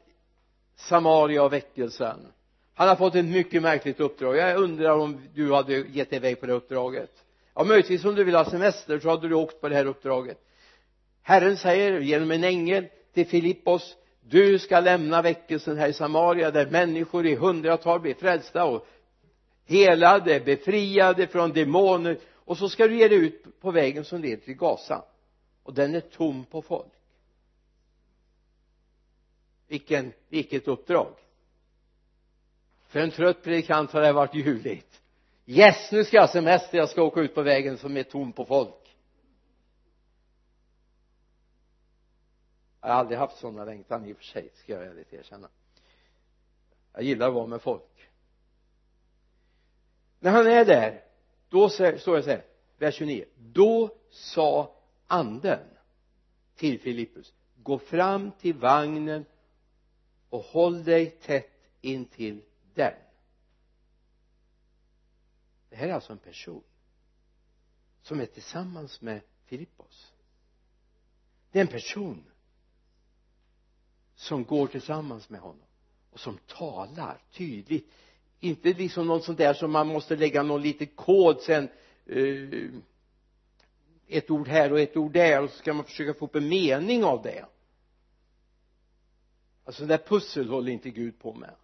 Samaria 0.76 1.42
och 1.42 1.52
väckelsen. 1.52 2.26
Han 2.74 2.88
har 2.88 2.96
fått 2.96 3.14
ett 3.14 3.24
mycket 3.24 3.62
märkligt 3.62 4.00
uppdrag. 4.00 4.36
Jag 4.36 4.56
undrar 4.56 4.98
om 4.98 5.20
du 5.34 5.52
hade 5.52 5.72
gett 5.72 6.10
dig 6.10 6.16
iväg 6.16 6.40
på 6.40 6.46
det 6.46 6.52
uppdraget. 6.52 7.24
Ja 7.54 7.64
möjligtvis 7.64 8.04
om 8.04 8.14
du 8.14 8.24
vill 8.24 8.34
ha 8.34 8.44
semester 8.44 8.98
så 8.98 9.08
hade 9.08 9.28
du 9.28 9.34
åkt 9.34 9.60
på 9.60 9.68
det 9.68 9.74
här 9.74 9.86
uppdraget. 9.86 10.38
Herren 11.22 11.56
säger 11.56 12.00
genom 12.00 12.30
en 12.30 12.44
ängel 12.44 12.86
till 13.14 13.26
Filippos 13.26 13.96
du 14.30 14.58
ska 14.58 14.80
lämna 14.80 15.22
väckelsen 15.22 15.78
här 15.78 15.88
i 15.88 15.92
Samaria 15.92 16.50
där 16.50 16.70
människor 16.70 17.26
i 17.26 17.34
hundratal 17.34 18.00
blir 18.00 18.14
frälsta 18.14 18.64
och 18.64 18.86
helade, 19.66 20.40
befriade 20.40 21.26
från 21.26 21.52
demoner. 21.52 22.18
Och 22.34 22.58
så 22.58 22.68
ska 22.68 22.88
du 22.88 22.98
ge 22.98 23.08
dig 23.08 23.18
ut 23.18 23.60
på 23.60 23.70
vägen 23.70 24.04
som 24.04 24.22
leder 24.22 24.36
till 24.36 24.54
Gaza. 24.54 25.04
Och 25.62 25.74
den 25.74 25.94
är 25.94 26.00
tom 26.00 26.44
på 26.44 26.62
folk. 26.62 26.92
Vilken, 29.68 30.12
vilket 30.28 30.68
uppdrag. 30.68 31.14
För 32.88 33.00
en 33.00 33.10
trött 33.10 33.42
predikant 33.42 33.92
har 33.92 34.00
det 34.00 34.12
varit 34.12 34.34
ljuvligt. 34.34 35.00
Yes 35.46 35.92
nu 35.92 36.04
ska 36.04 36.16
jag 36.16 36.22
ha 36.22 36.32
semester. 36.32 36.78
Jag 36.78 36.88
ska 36.88 37.02
åka 37.02 37.20
ut 37.20 37.34
på 37.34 37.42
vägen 37.42 37.78
som 37.78 37.96
är 37.96 38.02
tom 38.02 38.32
på 38.32 38.44
folk. 38.44 38.79
Jag 42.80 42.88
har 42.88 42.94
aldrig 42.94 43.18
haft 43.18 43.38
sådana 43.38 43.64
längtan 43.64 44.06
i 44.06 44.12
och 44.12 44.16
för 44.16 44.24
sig 44.24 44.50
ska 44.54 44.72
jag 44.72 44.86
ärligt 44.86 45.12
erkänna. 45.12 45.48
Jag 46.92 47.02
gillar 47.02 47.28
att 47.28 47.34
vara 47.34 47.46
med 47.46 47.62
folk. 47.62 48.08
När 50.18 50.30
han 50.30 50.46
är 50.46 50.64
där 50.64 51.04
då 51.48 51.68
står 51.68 51.92
det 51.92 52.22
så 52.22 52.30
här 52.30 52.44
vers 52.78 52.94
29 52.94 53.24
då 53.38 53.96
sa 54.10 54.76
anden 55.06 55.66
till 56.54 56.80
Filippus 56.80 57.32
gå 57.56 57.78
fram 57.78 58.32
till 58.32 58.54
vagnen 58.54 59.24
och 60.30 60.40
håll 60.40 60.84
dig 60.84 61.10
tätt 61.10 61.50
intill 61.80 62.42
den. 62.74 62.94
Det 65.68 65.76
här 65.76 65.88
är 65.88 65.92
alltså 65.92 66.12
en 66.12 66.18
person 66.18 66.62
som 68.02 68.20
är 68.20 68.26
tillsammans 68.26 69.00
med 69.00 69.20
Filippos. 69.44 70.12
Det 71.50 71.58
är 71.58 71.60
en 71.60 71.68
person 71.68 72.29
som 74.20 74.44
går 74.44 74.66
tillsammans 74.66 75.30
med 75.30 75.40
honom 75.40 75.66
och 76.10 76.20
som 76.20 76.38
talar 76.46 77.22
tydligt. 77.32 77.92
Inte 78.40 78.72
liksom 78.72 79.06
något 79.06 79.24
sånt 79.24 79.38
där 79.38 79.54
som 79.54 79.72
man 79.72 79.86
måste 79.86 80.16
lägga 80.16 80.42
någon 80.42 80.62
liten 80.62 80.86
kod 80.86 81.40
sen 81.40 81.68
eh, 82.06 82.70
ett 84.06 84.30
ord 84.30 84.48
här 84.48 84.72
och 84.72 84.80
ett 84.80 84.96
ord 84.96 85.12
där 85.12 85.42
och 85.42 85.50
så 85.50 85.56
ska 85.56 85.72
man 85.72 85.84
försöka 85.84 86.18
få 86.18 86.24
upp 86.24 86.34
en 86.34 86.48
mening 86.48 87.04
av 87.04 87.22
det. 87.22 87.46
Alltså 89.64 89.82
det 89.82 89.96
där 89.96 90.04
pussel 90.04 90.48
håller 90.48 90.72
inte 90.72 90.90
Gud 90.90 91.18
på 91.18 91.34
med. 91.34 91.54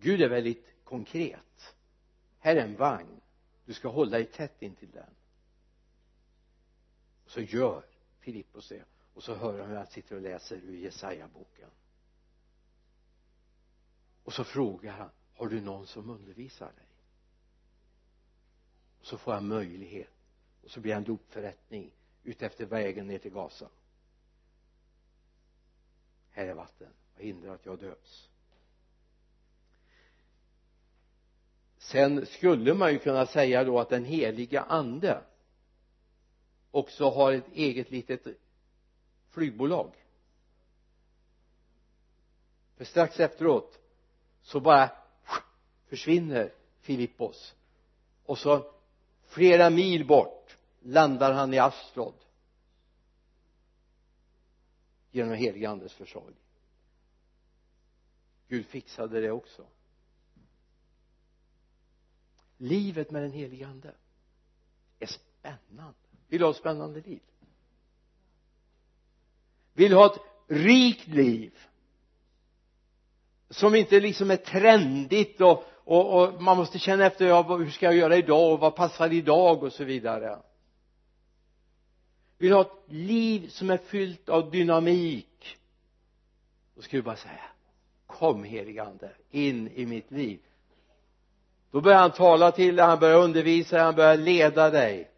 Gud 0.00 0.22
är 0.22 0.28
väldigt 0.28 0.66
konkret. 0.84 1.74
Här 2.38 2.56
är 2.56 2.64
en 2.64 2.76
vagn. 2.76 3.20
Du 3.64 3.72
ska 3.72 3.88
hålla 3.88 4.10
dig 4.10 4.24
tätt 4.26 4.62
intill 4.62 4.90
den. 4.90 5.14
Och 7.24 7.30
så 7.30 7.40
gör 7.40 7.84
Filippos 8.20 8.68
det 8.68 8.84
och 9.14 9.22
så 9.22 9.34
hör 9.34 9.58
han 9.58 9.68
hur 9.68 9.76
han 9.76 9.86
sitter 9.86 10.16
och 10.16 10.22
läser 10.22 10.56
ur 10.56 10.76
Jesaja-boken. 10.76 11.70
Och 14.24 14.32
så 14.32 14.44
frågar 14.44 14.92
han 14.92 15.10
har 15.34 15.48
du 15.48 15.60
någon 15.60 15.86
som 15.86 16.10
undervisar 16.10 16.66
dig? 16.66 16.86
Och 19.00 19.06
så 19.06 19.18
får 19.18 19.32
han 19.32 19.48
möjlighet. 19.48 20.10
Och 20.62 20.70
så 20.70 20.80
blir 20.80 20.94
han 20.94 21.04
dopförrättning 21.04 21.90
utefter 22.22 22.66
vägen 22.66 23.06
ner 23.06 23.18
till 23.18 23.32
Gaza. 23.32 23.68
Här 26.30 26.46
är 26.46 26.54
vatten. 26.54 26.88
Vad 27.14 27.24
hindrar 27.24 27.54
att 27.54 27.66
jag 27.66 27.78
döps? 27.78 28.28
Sen 31.78 32.26
skulle 32.26 32.74
man 32.74 32.92
ju 32.92 32.98
kunna 32.98 33.26
säga 33.26 33.64
då 33.64 33.80
att 33.80 33.88
den 33.88 34.04
heliga 34.04 34.60
ande 34.60 35.22
också 36.70 37.10
har 37.10 37.32
ett 37.32 37.48
eget 37.52 37.90
litet 37.90 38.26
flygbolag. 39.34 39.92
För 42.76 42.84
strax 42.84 43.20
efteråt 43.20 43.78
så 44.42 44.60
bara 44.60 44.90
försvinner 45.86 46.52
Filippos. 46.80 47.54
Och 48.24 48.38
så 48.38 48.72
flera 49.24 49.70
mil 49.70 50.06
bort 50.06 50.56
landar 50.82 51.32
han 51.32 51.54
i 51.54 51.58
Astrod. 51.58 52.14
Genom 55.10 55.34
helige 55.34 55.70
andes 55.70 55.92
försorg. 55.92 56.34
Gud 58.48 58.66
fixade 58.66 59.20
det 59.20 59.30
också. 59.30 59.66
Livet 62.56 63.10
med 63.10 63.22
den 63.22 63.32
helige 63.32 63.66
ande 63.66 63.94
är 64.98 65.06
spännande. 65.06 65.94
Vill 66.28 66.38
du 66.38 66.44
ha 66.44 66.50
ett 66.50 66.56
spännande 66.56 67.00
liv 67.00 67.20
vill 69.74 69.92
ha 69.92 70.06
ett 70.06 70.20
rikt 70.48 71.08
liv. 71.08 71.52
Som 73.50 73.74
inte 73.74 74.00
liksom 74.00 74.30
är 74.30 74.36
trendigt 74.36 75.40
och, 75.40 75.64
och, 75.84 76.22
och 76.22 76.42
man 76.42 76.56
måste 76.56 76.78
känna 76.78 77.06
efter 77.06 77.26
ja, 77.26 77.42
hur 77.42 77.70
ska 77.70 77.86
jag 77.86 77.96
göra 77.96 78.16
idag 78.16 78.52
och 78.52 78.60
vad 78.60 78.76
passar 78.76 79.12
idag 79.12 79.62
och 79.62 79.72
så 79.72 79.84
vidare. 79.84 80.38
Vill 82.38 82.52
ha 82.52 82.60
ett 82.60 82.82
liv 82.86 83.48
som 83.48 83.70
är 83.70 83.76
fyllt 83.76 84.28
av 84.28 84.50
dynamik. 84.50 85.56
Då 86.74 86.82
ska 86.82 86.96
du 86.96 87.02
bara 87.02 87.16
säga 87.16 87.40
kom 88.18 88.44
heligande 88.44 89.10
in 89.30 89.68
i 89.68 89.86
mitt 89.86 90.10
liv. 90.10 90.40
Då 91.70 91.80
börjar 91.80 91.98
han 91.98 92.10
tala 92.10 92.52
till 92.52 92.76
dig, 92.76 92.86
han 92.86 92.98
börjar 92.98 93.18
undervisa 93.18 93.76
dig, 93.76 93.84
han 93.84 93.94
börjar 93.94 94.16
leda 94.16 94.70
dig. 94.70 95.10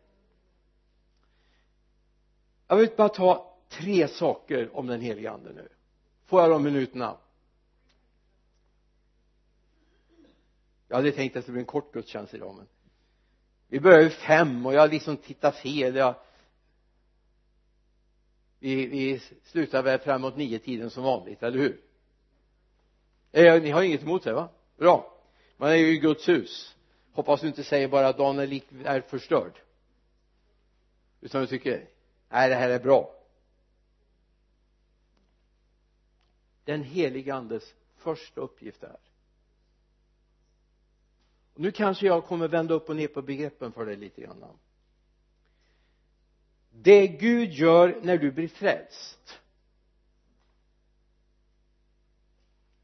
Jag 2.68 2.76
vill 2.76 2.88
bara 2.96 3.08
ta 3.08 3.55
tre 3.68 4.08
saker 4.08 4.76
om 4.76 4.86
den 4.86 5.00
helige 5.00 5.30
ande 5.30 5.52
nu. 5.52 5.68
Får 6.26 6.40
jag 6.40 6.50
de 6.50 6.62
minuterna? 6.62 7.16
Jag 10.88 10.96
hade 10.96 11.12
tänkt 11.12 11.32
att 11.32 11.34
det 11.34 11.42
skulle 11.42 11.52
bli 11.52 11.62
en 11.62 11.66
kort 11.66 11.92
gudstjänst 11.92 12.34
idag 12.34 12.54
men 12.56 12.66
vi 13.68 13.80
börjar 13.80 14.00
ju 14.00 14.10
fem 14.10 14.66
och 14.66 14.74
jag 14.74 14.90
liksom 14.90 15.16
tittar 15.16 15.50
fel. 15.50 15.96
Jag 15.96 16.14
vi, 18.58 18.86
vi 18.86 19.20
slutar 19.42 19.82
väl 19.82 19.98
framåt 19.98 20.36
nio 20.36 20.58
tiden 20.58 20.90
som 20.90 21.04
vanligt, 21.04 21.42
eller 21.42 21.58
hur? 21.58 21.80
Eh, 23.32 23.62
ni 23.62 23.70
har 23.70 23.82
inget 23.82 24.02
emot 24.02 24.24
det 24.24 24.32
va? 24.32 24.48
Bra. 24.76 25.12
Man 25.56 25.70
är 25.70 25.74
ju 25.74 25.86
i 25.86 25.98
Guds 25.98 26.28
hus. 26.28 26.76
Hoppas 27.12 27.40
du 27.40 27.46
inte 27.46 27.64
säger 27.64 27.88
bara 27.88 28.08
att 28.08 28.18
dagen 28.18 28.38
är, 28.38 28.46
lik, 28.46 28.64
är 28.84 29.00
förstörd. 29.00 29.52
Utan 31.20 31.40
du 31.40 31.46
tycker 31.46 31.88
nej 32.28 32.48
det 32.48 32.54
här 32.54 32.70
är 32.70 32.78
bra. 32.78 33.15
Den 36.66 36.82
helige 36.82 37.34
andes 37.34 37.74
första 37.96 38.40
uppgift 38.40 38.82
är. 38.82 38.98
Och 41.54 41.60
nu 41.60 41.72
kanske 41.72 42.06
jag 42.06 42.24
kommer 42.24 42.48
vända 42.48 42.74
upp 42.74 42.88
och 42.88 42.96
ner 42.96 43.08
på 43.08 43.22
begreppen 43.22 43.72
för 43.72 43.86
dig 43.86 43.96
lite 43.96 44.20
grann. 44.20 44.58
Det 46.70 47.06
Gud 47.06 47.52
gör 47.52 48.00
när 48.02 48.18
du 48.18 48.32
blir 48.32 48.48
frälst. 48.48 49.40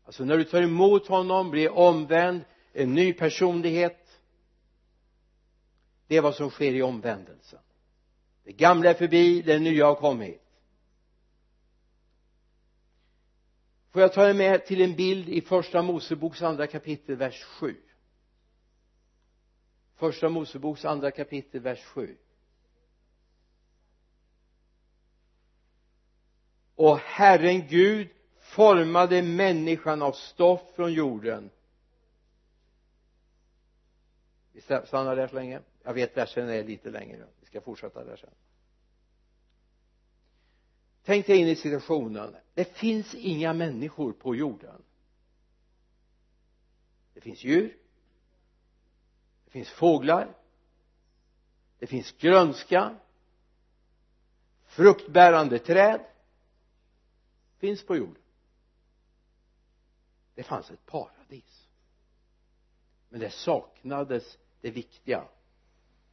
Alltså 0.04 0.24
när 0.24 0.38
du 0.38 0.44
tar 0.44 0.62
emot 0.62 1.06
honom, 1.06 1.50
blir 1.50 1.72
omvänd, 1.72 2.40
en 2.72 2.94
ny 2.94 3.12
personlighet. 3.12 4.20
Det 6.06 6.16
är 6.16 6.22
vad 6.22 6.34
som 6.34 6.50
sker 6.50 6.74
i 6.74 6.82
omvändelsen. 6.82 7.60
Det 8.44 8.52
gamla 8.52 8.90
är 8.90 8.94
förbi, 8.94 9.42
det 9.42 9.58
nya 9.58 9.86
har 9.86 9.94
kommit. 9.94 10.41
Får 13.92 14.02
jag 14.02 14.12
ta 14.12 14.28
er 14.28 14.34
med 14.34 14.66
till 14.66 14.80
en 14.80 14.96
bild 14.96 15.28
i 15.28 15.40
första 15.40 15.82
Moseboks 15.82 16.42
andra 16.42 16.66
kapitel 16.66 17.16
vers 17.16 17.44
7 17.44 17.76
första 19.94 20.28
Moseboks 20.28 20.84
andra 20.84 21.10
kapitel 21.10 21.60
vers 21.60 21.84
7 21.84 22.16
och 26.74 26.98
Herren 26.98 27.66
Gud 27.68 28.08
formade 28.38 29.22
människan 29.22 30.02
av 30.02 30.12
stoff 30.12 30.74
från 30.74 30.92
jorden. 30.92 31.50
Vi 34.52 34.60
stannar 34.60 35.16
där 35.16 35.28
så 35.28 35.34
länge. 35.34 35.60
Jag 35.82 35.94
vet 35.94 36.16
versen 36.16 36.48
är 36.48 36.64
lite 36.64 36.90
längre. 36.90 37.26
Vi 37.40 37.46
ska 37.46 37.60
fortsätta 37.60 38.04
där 38.04 38.16
sen 38.16 38.30
tänk 41.04 41.26
dig 41.26 41.36
in 41.36 41.48
i 41.48 41.56
situationen. 41.56 42.36
Det 42.54 42.64
finns 42.64 43.14
inga 43.14 43.52
människor 43.52 44.12
på 44.12 44.36
jorden. 44.36 44.82
Det 47.14 47.20
finns 47.20 47.44
djur. 47.44 47.76
Det 49.44 49.50
finns 49.50 49.70
fåglar. 49.70 50.34
Det 51.78 51.86
finns 51.86 52.12
grönska. 52.12 52.96
Fruktbärande 54.64 55.58
träd. 55.58 56.00
Finns 57.58 57.86
på 57.86 57.96
jorden. 57.96 58.22
Det 60.34 60.42
fanns 60.42 60.70
ett 60.70 60.86
paradis. 60.86 61.68
Men 63.08 63.20
det 63.20 63.30
saknades 63.30 64.38
det 64.60 64.70
viktiga. 64.70 65.24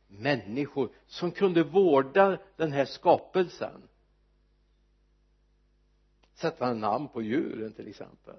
Människor 0.07 0.89
som 1.07 1.31
kunde 1.31 1.63
vårda 1.63 2.39
den 2.55 2.71
här 2.71 2.85
skapelsen 2.85 3.81
sätta 6.39 6.73
namn 6.73 7.07
på 7.07 7.21
djuren 7.21 7.73
till 7.73 7.87
exempel. 7.87 8.35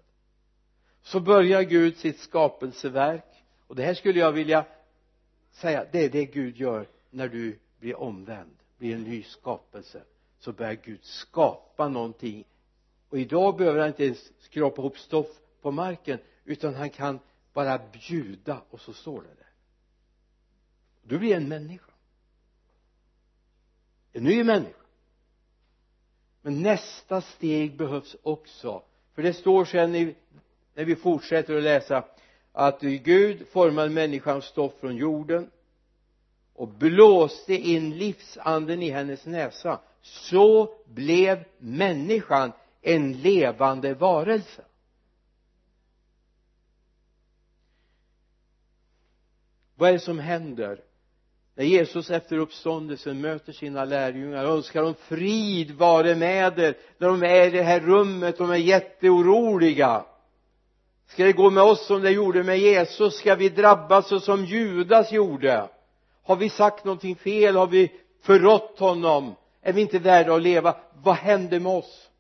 Så 1.02 1.20
börjar 1.20 1.62
Gud 1.62 1.96
sitt 1.96 2.18
skapelseverk. 2.18 3.44
Och 3.66 3.76
det 3.76 3.82
här 3.82 3.94
skulle 3.94 4.20
jag 4.20 4.32
vilja 4.32 4.66
säga 5.50 5.86
det 5.92 6.04
är 6.04 6.10
det 6.10 6.26
Gud 6.26 6.56
gör 6.56 6.86
när 7.10 7.28
du 7.28 7.58
blir 7.78 8.00
omvänd 8.00 8.56
blir 8.78 8.94
en 8.94 9.02
ny 9.02 9.22
skapelse. 9.22 10.02
Så 10.38 10.52
börjar 10.52 10.74
Gud 10.74 11.04
skapa 11.04 11.88
någonting. 11.88 12.44
Och 13.08 13.18
idag 13.18 13.56
behöver 13.56 13.78
han 13.80 13.88
inte 13.88 14.04
ens 14.04 14.32
skrapa 14.38 14.82
ihop 14.82 14.98
stoff 14.98 15.40
på 15.60 15.70
marken 15.70 16.18
utan 16.44 16.74
han 16.74 16.90
kan 16.90 17.18
bara 17.52 17.78
bjuda 17.78 18.62
och 18.70 18.80
så 18.80 18.92
står 18.92 19.22
det 19.22 19.28
där. 19.28 19.52
Du 21.02 21.18
blir 21.18 21.36
en 21.36 21.48
människa. 21.48 21.92
En 24.12 24.24
ny 24.24 24.44
människa 24.44 24.79
men 26.42 26.62
nästa 26.62 27.20
steg 27.20 27.76
behövs 27.76 28.16
också. 28.22 28.82
För 29.14 29.22
det 29.22 29.32
står 29.32 29.64
sen 29.64 29.94
i, 29.94 30.14
när 30.74 30.84
vi 30.84 30.96
fortsätter 30.96 31.56
att 31.56 31.62
läsa 31.62 32.04
att 32.52 32.80
Gud 32.80 33.48
formade 33.48 33.90
människans 33.90 34.44
stoff 34.44 34.72
från 34.80 34.96
jorden 34.96 35.50
och 36.54 36.68
blåste 36.68 37.54
in 37.54 37.98
livsanden 37.98 38.82
i 38.82 38.90
hennes 38.90 39.26
näsa. 39.26 39.80
Så 40.02 40.74
blev 40.86 41.44
människan 41.58 42.52
en 42.80 43.12
levande 43.12 43.94
varelse. 43.94 44.64
Vad 49.74 49.88
är 49.88 49.92
det 49.92 49.98
som 49.98 50.18
händer? 50.18 50.84
När 51.60 51.66
Jesus 51.66 52.10
efter 52.10 52.38
uppståndelsen 52.38 53.20
möter 53.20 53.52
sina 53.52 53.84
lärjungar 53.84 54.44
och 54.44 54.50
önskar 54.50 54.82
dem 54.82 54.94
frid 54.94 55.70
vare 55.70 56.14
med 56.14 56.58
er. 56.58 56.76
När 56.98 57.08
de 57.08 57.22
är 57.22 57.46
i 57.46 57.50
det 57.50 57.62
här 57.62 57.80
rummet 57.80 58.38
de 58.38 58.50
är 58.50 58.56
jätteoroliga. 58.56 60.04
Ska 61.06 61.24
det 61.24 61.32
gå 61.32 61.50
med 61.50 61.62
oss 61.62 61.86
som 61.86 62.02
det 62.02 62.10
gjorde 62.10 62.42
med 62.42 62.58
Jesus? 62.58 63.14
Ska 63.14 63.34
vi 63.34 63.48
drabbas 63.48 64.08
så 64.08 64.20
som 64.20 64.44
Judas 64.44 65.12
gjorde? 65.12 65.68
Har 66.22 66.36
vi 66.36 66.50
sagt 66.50 66.84
någonting 66.84 67.16
fel? 67.16 67.56
Har 67.56 67.66
vi 67.66 67.92
förrått 68.22 68.78
honom? 68.78 69.34
Är 69.62 69.72
vi 69.72 69.80
inte 69.80 69.98
värda 69.98 70.34
att 70.34 70.42
leva? 70.42 70.76
Vad 71.02 71.14
händer 71.14 71.60
med 71.60 71.72
oss? 71.72 72.10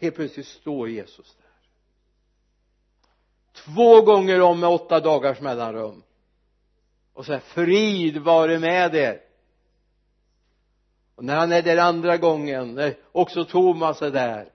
Helt 0.00 0.14
plötsligt 0.14 0.46
står 0.46 0.88
Jesus 0.88 1.36
där. 1.36 1.50
Två 3.52 4.00
gånger 4.00 4.40
om 4.40 4.60
med 4.60 4.70
åtta 4.70 5.00
dagars 5.00 5.40
mellanrum 5.40 6.02
och 7.12 7.26
säger 7.26 7.40
frid 7.40 8.18
vare 8.18 8.58
med 8.58 8.94
er. 8.94 9.20
Och 11.14 11.24
när 11.24 11.36
han 11.36 11.52
är 11.52 11.62
där 11.62 11.76
andra 11.76 12.16
gången 12.16 12.74
när 12.74 12.96
också 13.12 13.44
Thomas 13.44 14.02
är 14.02 14.10
där 14.10 14.52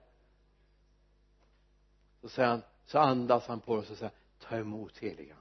så 2.20 2.28
säger 2.28 2.48
han 2.48 2.62
så 2.86 2.98
andas 2.98 3.46
han 3.46 3.60
på 3.60 3.72
oss 3.72 3.90
och 3.90 3.96
säger 3.96 4.12
ta 4.48 4.56
emot 4.56 4.98
heligande 4.98 5.38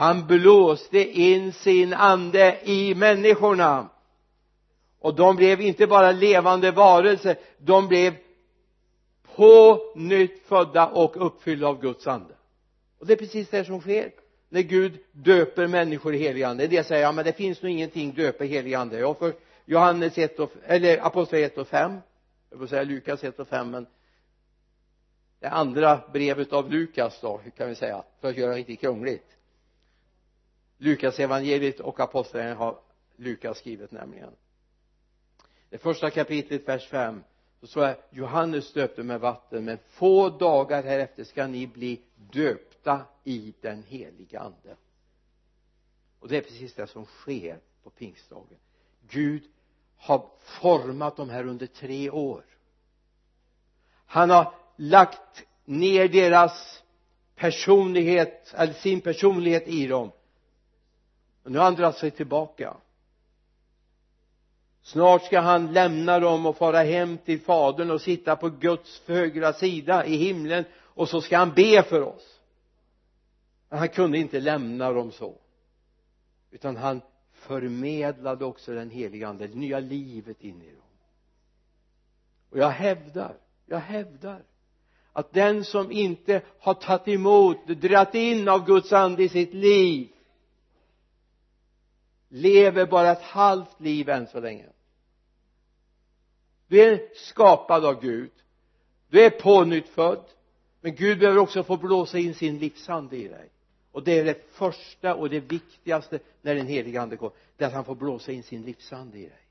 han 0.00 0.26
blåste 0.26 1.20
in 1.20 1.52
sin 1.52 1.94
ande 1.94 2.60
i 2.64 2.94
människorna. 2.94 3.88
Och 4.98 5.14
de 5.14 5.36
blev 5.36 5.60
inte 5.60 5.86
bara 5.86 6.12
levande 6.12 6.70
varelser 6.70 7.36
de 7.58 7.88
blev 7.88 8.14
på 9.36 9.78
nytt 9.96 10.46
födda 10.46 10.88
och 10.88 11.26
uppfyllda 11.26 11.66
av 11.66 11.80
Guds 11.80 12.06
ande 12.06 12.34
och 13.00 13.06
det 13.06 13.12
är 13.12 13.16
precis 13.16 13.48
det 13.48 13.64
som 13.64 13.80
sker. 13.80 14.12
När 14.48 14.62
Gud 14.62 14.98
döper 15.12 15.66
människor 15.66 16.14
i 16.14 16.18
helig 16.18 16.42
ande. 16.42 16.66
Det 16.66 16.84
säger 16.84 17.02
ja 17.02 17.12
men 17.12 17.24
det 17.24 17.32
finns 17.32 17.62
nog 17.62 17.72
ingenting 17.72 18.14
döpa 18.14 18.44
i 18.44 18.48
helig 18.48 18.74
ande. 18.74 18.98
Ja 18.98 19.14
för 19.14 19.34
Johannes 19.64 20.18
1 20.18 20.38
och, 20.38 20.52
eller 20.66 21.06
apostel 21.06 21.42
1 21.42 21.58
och 21.58 21.68
5 21.68 21.98
jag 22.50 22.58
får 22.58 22.66
säga 22.66 22.82
Lukas 22.82 23.24
1 23.24 23.38
och 23.38 23.48
5 23.48 23.70
men 23.70 23.86
det 25.38 25.48
andra 25.48 26.00
brevet 26.12 26.52
av 26.52 26.70
Lukas 26.70 27.20
då 27.20 27.40
kan 27.56 27.68
vi 27.68 27.74
säga 27.74 28.02
för 28.20 28.28
att 28.28 28.36
göra 28.36 28.50
det 28.50 28.56
riktigt 28.56 28.80
krångligt. 28.80 29.36
Lukas 30.78 31.20
evangeliet 31.20 31.80
och 31.80 32.00
apostlagärningarna 32.00 32.64
har 32.64 32.78
Lukas 33.16 33.58
skrivit 33.58 33.90
nämligen. 33.90 34.30
Det 35.70 35.78
första 35.78 36.10
kapitlet 36.10 36.68
vers 36.68 36.88
5 36.88 37.22
så 37.60 37.66
sa 37.66 37.86
jag 37.86 37.96
Johannes 38.10 38.72
döpte 38.72 39.02
med 39.02 39.20
vatten 39.20 39.64
men 39.64 39.78
få 39.88 40.28
dagar 40.28 40.82
härefter 40.82 41.24
ska 41.24 41.46
ni 41.46 41.66
bli 41.66 42.00
döpta 42.32 42.69
i 43.24 43.54
den 43.60 43.82
heliga 43.82 44.40
ande. 44.40 44.76
Och 46.20 46.28
det 46.28 46.36
är 46.36 46.42
precis 46.42 46.74
det 46.74 46.86
som 46.86 47.04
sker 47.04 47.60
på 47.82 47.90
pingstdagen. 47.90 48.58
Gud 49.08 49.42
har 49.96 50.26
format 50.40 51.16
de 51.16 51.30
här 51.30 51.46
under 51.46 51.66
tre 51.66 52.10
år. 52.10 52.44
Han 54.06 54.30
har 54.30 54.54
lagt 54.76 55.44
ner 55.64 56.08
deras 56.08 56.82
personlighet 57.34 58.54
eller 58.54 58.72
sin 58.72 59.00
personlighet 59.00 59.68
i 59.68 59.86
dem. 59.86 60.12
Och 61.42 61.50
nu 61.50 61.58
har 61.58 61.64
han 61.64 61.74
dragit 61.74 61.96
sig 61.96 62.10
tillbaka. 62.10 62.76
Snart 64.82 65.24
ska 65.24 65.40
han 65.40 65.72
lämna 65.72 66.18
dem 66.18 66.46
och 66.46 66.56
fara 66.56 66.82
hem 66.82 67.18
till 67.18 67.40
fadern 67.40 67.90
och 67.90 68.00
sitta 68.00 68.36
på 68.36 68.48
Guds 68.48 69.02
högra 69.06 69.52
sida 69.52 70.06
i 70.06 70.16
himlen 70.16 70.64
och 70.78 71.08
så 71.08 71.20
ska 71.20 71.38
han 71.38 71.54
be 71.54 71.82
för 71.82 72.02
oss 72.02 72.39
han 73.78 73.88
kunde 73.88 74.18
inte 74.18 74.40
lämna 74.40 74.92
dem 74.92 75.12
så. 75.12 75.34
Utan 76.50 76.76
han 76.76 77.00
förmedlade 77.32 78.44
också 78.44 78.74
den 78.74 78.90
heliga 78.90 79.28
ande 79.28 79.46
det 79.46 79.54
nya 79.54 79.80
livet 79.80 80.44
in 80.44 80.62
i 80.62 80.70
dem. 80.70 80.82
Och 82.50 82.58
jag 82.58 82.70
hävdar 82.70 83.36
jag 83.70 83.78
hävdar 83.78 84.42
att 85.12 85.32
den 85.32 85.64
som 85.64 85.92
inte 85.92 86.42
har 86.58 86.74
tagit 86.74 87.08
emot, 87.08 87.66
dratt 87.66 88.14
in 88.14 88.48
av 88.48 88.66
Guds 88.66 88.92
ande 88.92 89.22
i 89.22 89.28
sitt 89.28 89.54
liv 89.54 90.08
lever 92.28 92.86
bara 92.86 93.10
ett 93.10 93.22
halvt 93.22 93.80
liv 93.80 94.08
än 94.08 94.26
så 94.26 94.40
länge. 94.40 94.66
Du 96.68 96.80
är 96.80 97.08
skapad 97.14 97.84
av 97.84 98.00
Gud. 98.00 98.30
Du 99.08 99.24
är 99.24 99.30
pånyttfödd. 99.30 100.24
Men 100.80 100.94
Gud 100.94 101.18
behöver 101.18 101.38
också 101.38 101.62
få 101.62 101.76
blåsa 101.76 102.18
in 102.18 102.34
sin 102.34 102.58
livsande 102.58 103.16
i 103.16 103.28
dig 103.28 103.50
och 104.00 104.06
det 104.06 104.18
är 104.18 104.24
det 104.24 104.50
första 104.50 105.14
och 105.14 105.30
det 105.30 105.40
viktigaste 105.40 106.18
när 106.42 106.54
den 106.54 106.66
helige 106.66 107.00
ande 107.00 107.16
kommer 107.16 107.32
det 107.56 107.64
är 107.64 107.68
att 107.68 107.74
han 107.74 107.84
får 107.84 107.94
blåsa 107.94 108.32
in 108.32 108.42
sin 108.42 108.62
livsande 108.62 109.18
i 109.18 109.22
dig. 109.22 109.46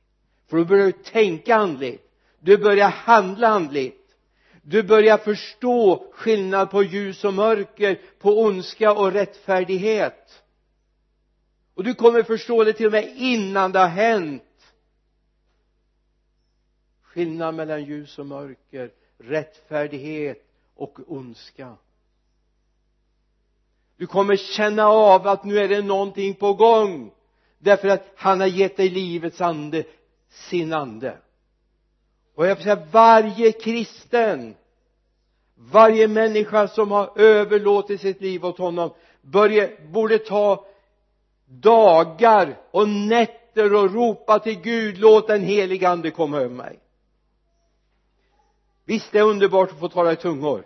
För 0.48 0.58
då 0.58 0.66
börjar 0.66 0.86
du 0.86 0.92
tänka 0.92 1.56
andligt. 1.56 2.12
Du 2.40 2.58
börjar 2.58 2.90
handla 2.90 3.48
andligt. 3.48 4.16
Du 4.62 4.84
börjar 4.84 5.18
förstå 5.18 6.06
skillnad 6.12 6.72
på 6.72 6.84
ljus 6.84 7.24
och 7.24 7.34
mörker 7.34 8.02
på 8.20 8.42
ondska 8.42 8.94
och 8.94 9.12
rättfärdighet. 9.12 10.44
Och 11.74 11.84
du 11.84 11.94
kommer 11.94 12.24
förstå 12.24 12.64
det 12.64 12.74
till 12.74 12.86
och 12.86 12.92
med 12.92 13.14
innan 13.18 13.72
det 13.72 13.80
har 13.80 13.88
hänt. 13.88 14.74
Skillnad 17.02 17.56
mellan 17.56 17.84
ljus 17.84 18.20
och 18.20 18.26
mörker 18.26 18.92
rättfärdighet 19.18 20.46
och 20.76 21.00
ondska 21.08 21.78
du 24.00 24.08
kommer 24.08 24.36
känna 24.36 24.88
av 24.88 25.28
att 25.28 25.44
nu 25.44 25.60
är 25.60 25.68
det 25.68 25.82
någonting 25.82 26.34
på 26.34 26.54
gång. 26.54 27.12
Därför 27.58 27.88
att 27.88 28.08
han 28.16 28.40
har 28.40 28.48
gett 28.48 28.78
dig 28.78 28.90
livets 28.90 29.42
ande 29.42 29.84
sin 30.30 30.74
ande. 30.74 31.18
Och 32.36 32.48
jag 32.48 32.56
vill 32.56 32.64
säga 32.64 32.88
varje 32.92 33.52
kristen 33.52 34.56
varje 35.56 36.08
människa 36.08 36.68
som 36.68 36.92
har 36.92 37.12
överlåtit 37.16 38.02
sitt 38.02 38.22
liv 38.22 38.46
åt 38.46 38.58
honom 38.58 38.94
börja, 39.22 39.70
borde 39.92 40.18
ta 40.18 40.66
dagar 41.46 42.58
och 42.72 42.90
nätter 42.90 43.74
och 43.74 43.94
ropa 43.94 44.40
till 44.40 44.62
Gud 44.62 44.98
låt 44.98 45.28
den 45.28 45.44
helige 45.44 45.90
ande 45.90 46.12
komma 46.12 46.38
över 46.38 46.56
mig. 46.56 46.80
Visst 48.86 49.12
det 49.12 49.20
är 49.20 49.24
underbart 49.24 49.72
att 49.72 49.80
få 49.80 49.90
tala 49.90 50.12
i 50.12 50.16
tungor. 50.16 50.66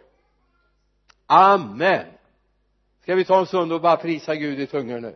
Amen 1.25 2.05
ska 3.03 3.15
vi 3.15 3.25
ta 3.25 3.39
en 3.39 3.45
stund 3.45 3.73
och 3.73 3.81
bara 3.81 3.97
prisa 3.97 4.35
Gud 4.35 4.59
i 4.59 4.67
tungor 4.67 4.99
nu? 4.99 5.15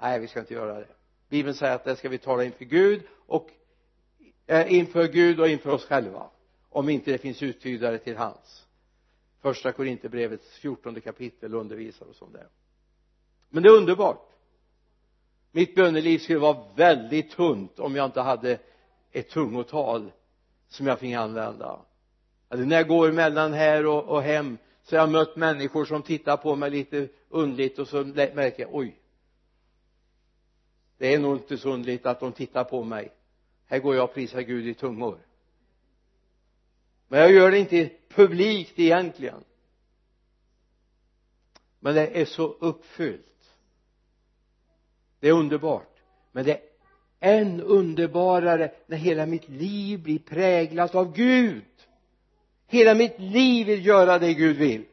Nej 0.00 0.20
vi 0.20 0.28
ska 0.28 0.40
inte 0.40 0.54
göra 0.54 0.74
det. 0.74 0.86
Bibeln 1.28 1.54
säger 1.54 1.74
att 1.74 1.84
det 1.84 1.96
ska 1.96 2.08
vi 2.08 2.18
tala 2.18 2.44
inför 2.44 2.64
Gud 2.64 3.02
och 3.26 3.50
eh, 4.46 4.72
inför 4.72 5.08
Gud 5.08 5.40
och 5.40 5.48
inför 5.48 5.70
oss 5.70 5.84
själva 5.84 6.30
om 6.68 6.88
inte 6.88 7.12
det 7.12 7.18
finns 7.18 7.42
uttydare 7.42 7.98
till 7.98 8.16
hans 8.16 8.66
första 9.40 9.72
Korinthierbrevets 9.72 10.58
fjortonde 10.58 11.00
kapitel 11.00 11.54
undervisar 11.54 12.10
oss 12.10 12.22
om 12.22 12.32
det. 12.32 12.46
Men 13.48 13.62
det 13.62 13.68
är 13.68 13.76
underbart. 13.76 14.28
Mitt 15.52 15.74
böneliv 15.74 16.18
skulle 16.18 16.38
vara 16.38 16.64
väldigt 16.76 17.30
tunt 17.30 17.78
om 17.78 17.96
jag 17.96 18.04
inte 18.04 18.20
hade 18.20 18.58
ett 19.12 19.30
tungotal 19.30 20.12
som 20.68 20.86
jag 20.86 20.98
fick 20.98 21.14
använda. 21.14 21.80
Alltså 22.48 22.66
när 22.66 22.76
jag 22.76 22.88
går 22.88 23.12
mellan 23.12 23.52
här 23.52 23.86
och, 23.86 24.04
och 24.04 24.22
hem 24.22 24.58
så 24.88 24.96
har 24.96 25.00
jag 25.00 25.10
mött 25.10 25.36
människor 25.36 25.84
som 25.84 26.02
tittar 26.02 26.36
på 26.36 26.56
mig 26.56 26.70
lite 26.70 27.08
undligt 27.28 27.78
och 27.78 27.88
så 27.88 28.04
märker 28.04 28.62
jag 28.62 28.74
oj. 28.74 29.00
Det 30.98 31.14
är 31.14 31.18
nog 31.18 31.36
inte 31.36 31.58
så 31.58 31.70
underligt 31.70 32.06
att 32.06 32.20
de 32.20 32.32
tittar 32.32 32.64
på 32.64 32.84
mig. 32.84 33.12
Här 33.66 33.78
går 33.78 33.94
jag 33.94 34.04
och 34.04 34.14
prisar 34.14 34.40
Gud 34.40 34.66
i 34.66 34.74
tungor. 34.74 35.18
Men 37.08 37.20
jag 37.20 37.32
gör 37.32 37.50
det 37.50 37.58
inte 37.58 37.90
publikt 38.08 38.78
egentligen. 38.78 39.44
Men 41.80 41.94
det 41.94 42.20
är 42.20 42.24
så 42.24 42.46
uppfyllt. 42.46 43.54
Det 45.20 45.28
är 45.28 45.32
underbart. 45.32 45.96
Men 46.32 46.44
det 46.44 46.52
är 46.52 46.60
än 47.20 47.60
underbarare 47.60 48.72
när 48.86 48.96
hela 48.96 49.26
mitt 49.26 49.48
liv 49.48 50.02
blir 50.02 50.18
präglat 50.18 50.94
av 50.94 51.12
Gud 51.12 51.64
hela 52.68 52.94
mitt 52.94 53.18
liv 53.18 53.66
vill 53.66 53.86
göra 53.86 54.18
det 54.18 54.34
Gud 54.34 54.56
vill. 54.56 54.84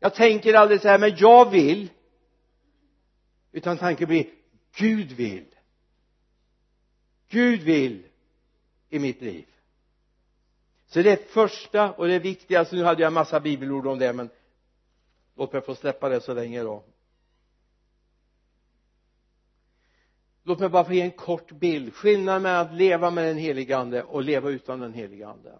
Jag 0.00 0.14
tänker 0.14 0.54
aldrig 0.54 0.80
så 0.80 0.88
här 0.88 0.98
men 0.98 1.16
jag 1.16 1.50
vill. 1.50 1.90
Utan 3.52 3.78
tanken 3.78 4.08
blir 4.08 4.26
Gud 4.76 5.12
vill. 5.12 5.44
Gud 7.28 7.60
vill 7.60 8.06
i 8.88 8.98
mitt 8.98 9.22
liv. 9.22 9.46
Så 10.86 11.02
det 11.02 11.10
är 11.10 11.16
första 11.16 11.92
och 11.92 12.08
det 12.08 12.18
viktigaste 12.18 12.76
nu 12.76 12.84
hade 12.84 13.02
jag 13.02 13.06
en 13.06 13.14
massa 13.14 13.40
bibelord 13.40 13.86
om 13.86 13.98
det 13.98 14.12
men 14.12 14.30
låt 15.36 15.52
mig 15.52 15.62
få 15.62 15.74
släppa 15.74 16.08
det 16.08 16.20
så 16.20 16.34
länge 16.34 16.62
då. 16.62 16.84
Låt 20.42 20.58
mig 20.58 20.68
bara 20.68 20.84
få 20.84 20.92
ge 20.92 21.00
en 21.00 21.10
kort 21.10 21.52
bild. 21.52 21.94
Skillnaden 21.94 22.42
mellan 22.42 22.66
att 22.66 22.74
leva 22.74 23.10
med 23.10 23.24
den 23.24 23.36
helige 23.36 23.76
ande 23.76 24.02
och 24.02 24.22
leva 24.22 24.50
utan 24.50 24.80
den 24.80 24.94
helige 24.94 25.28
ande 25.28 25.58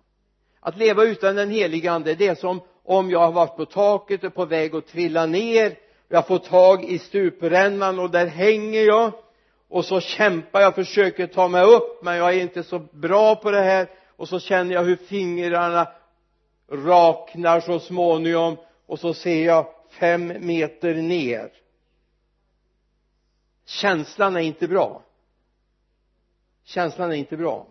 att 0.69 0.77
leva 0.77 1.05
utan 1.05 1.37
den 1.37 1.51
helige 1.51 1.91
ande 1.93 2.15
det 2.15 2.27
är 2.27 2.35
som 2.35 2.61
om 2.85 3.11
jag 3.11 3.19
har 3.19 3.33
varit 3.33 3.57
på 3.57 3.65
taket 3.65 4.25
och 4.25 4.35
på 4.35 4.45
väg 4.45 4.75
att 4.75 4.87
trilla 4.87 5.27
ner. 5.27 5.79
Jag 6.09 6.27
får 6.27 6.39
tag 6.39 6.85
i 6.85 6.99
stuprännan 6.99 7.99
och 7.99 8.11
där 8.11 8.27
hänger 8.27 8.83
jag. 8.83 9.13
Och 9.69 9.85
så 9.85 10.01
kämpar 10.01 10.61
jag 10.61 10.75
försöker 10.75 11.27
ta 11.27 11.49
mig 11.49 11.63
upp 11.63 12.03
men 12.03 12.17
jag 12.17 12.35
är 12.35 12.41
inte 12.41 12.63
så 12.63 12.79
bra 12.79 13.37
på 13.37 13.51
det 13.51 13.63
här. 13.63 13.89
Och 14.17 14.29
så 14.29 14.41
känner 14.41 14.75
jag 14.75 14.83
hur 14.83 14.97
fingrarna 14.97 15.89
raknar 16.73 17.61
så 17.61 17.79
småningom. 17.79 18.57
Och 18.87 18.99
så 18.99 19.15
ser 19.15 19.45
jag 19.45 19.67
fem 19.91 20.33
meter 20.41 20.95
ner. 20.95 21.53
Känslan 23.67 24.37
är 24.37 24.41
inte 24.41 24.69
bra. 24.69 25.03
Känslan 26.65 27.13
är 27.13 27.17
inte 27.17 27.37
bra 27.37 27.67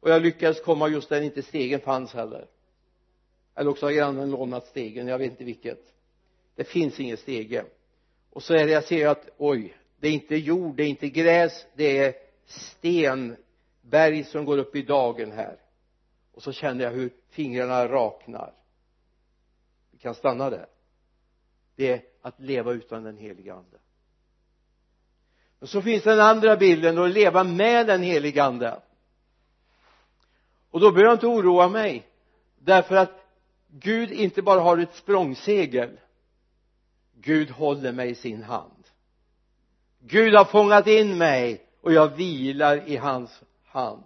och 0.00 0.10
jag 0.10 0.22
lyckades 0.22 0.60
komma 0.60 0.88
just 0.88 1.08
där 1.08 1.20
inte 1.20 1.42
stegen 1.42 1.80
fanns 1.80 2.12
heller. 2.14 2.46
Eller 3.54 3.70
också 3.70 3.86
har 3.86 3.92
grannen 3.92 4.30
lånat 4.30 4.66
stegen 4.66 5.08
jag 5.08 5.18
vet 5.18 5.30
inte 5.30 5.44
vilket. 5.44 5.94
Det 6.54 6.64
finns 6.64 7.00
ingen 7.00 7.16
stege. 7.16 7.64
Och 8.30 8.42
så 8.42 8.54
är 8.54 8.66
det 8.66 8.72
jag 8.72 8.84
ser 8.84 9.08
att 9.08 9.28
oj 9.36 9.76
det 10.00 10.08
är 10.08 10.12
inte 10.12 10.36
jord 10.36 10.76
det 10.76 10.82
är 10.82 10.88
inte 10.88 11.08
gräs 11.08 11.66
det 11.74 11.98
är 11.98 12.14
stenberg 12.46 14.24
som 14.24 14.44
går 14.44 14.58
upp 14.58 14.76
i 14.76 14.82
dagen 14.82 15.32
här. 15.32 15.56
Och 16.32 16.42
så 16.42 16.52
känner 16.52 16.84
jag 16.84 16.90
hur 16.90 17.12
fingrarna 17.30 17.88
raknar. 17.88 18.52
Vi 19.90 19.98
kan 19.98 20.14
stanna 20.14 20.50
där. 20.50 20.66
Det 21.76 21.92
är 21.92 22.02
att 22.22 22.40
leva 22.40 22.72
utan 22.72 23.02
den 23.02 23.16
heliga 23.16 23.54
ande. 23.54 23.78
Och 25.58 25.68
så 25.68 25.82
finns 25.82 26.02
den 26.02 26.20
andra 26.20 26.56
bilden 26.56 26.98
att 26.98 27.10
leva 27.10 27.44
med 27.44 27.86
den 27.86 28.02
heliga 28.02 28.44
ande 28.44 28.80
och 30.70 30.80
då 30.80 30.92
behöver 30.92 31.10
jag 31.10 31.16
inte 31.16 31.26
oroa 31.26 31.68
mig. 31.68 32.06
Därför 32.58 32.96
att 32.96 33.24
Gud 33.68 34.12
inte 34.12 34.42
bara 34.42 34.60
har 34.60 34.78
ett 34.78 34.94
språngsegel. 34.94 36.00
Gud 37.14 37.50
håller 37.50 37.92
mig 37.92 38.10
i 38.10 38.14
sin 38.14 38.42
hand. 38.42 38.84
Gud 40.00 40.34
har 40.34 40.44
fångat 40.44 40.86
in 40.86 41.18
mig 41.18 41.64
och 41.80 41.92
jag 41.92 42.08
vilar 42.16 42.88
i 42.88 42.96
hans 42.96 43.42
hand. 43.64 44.02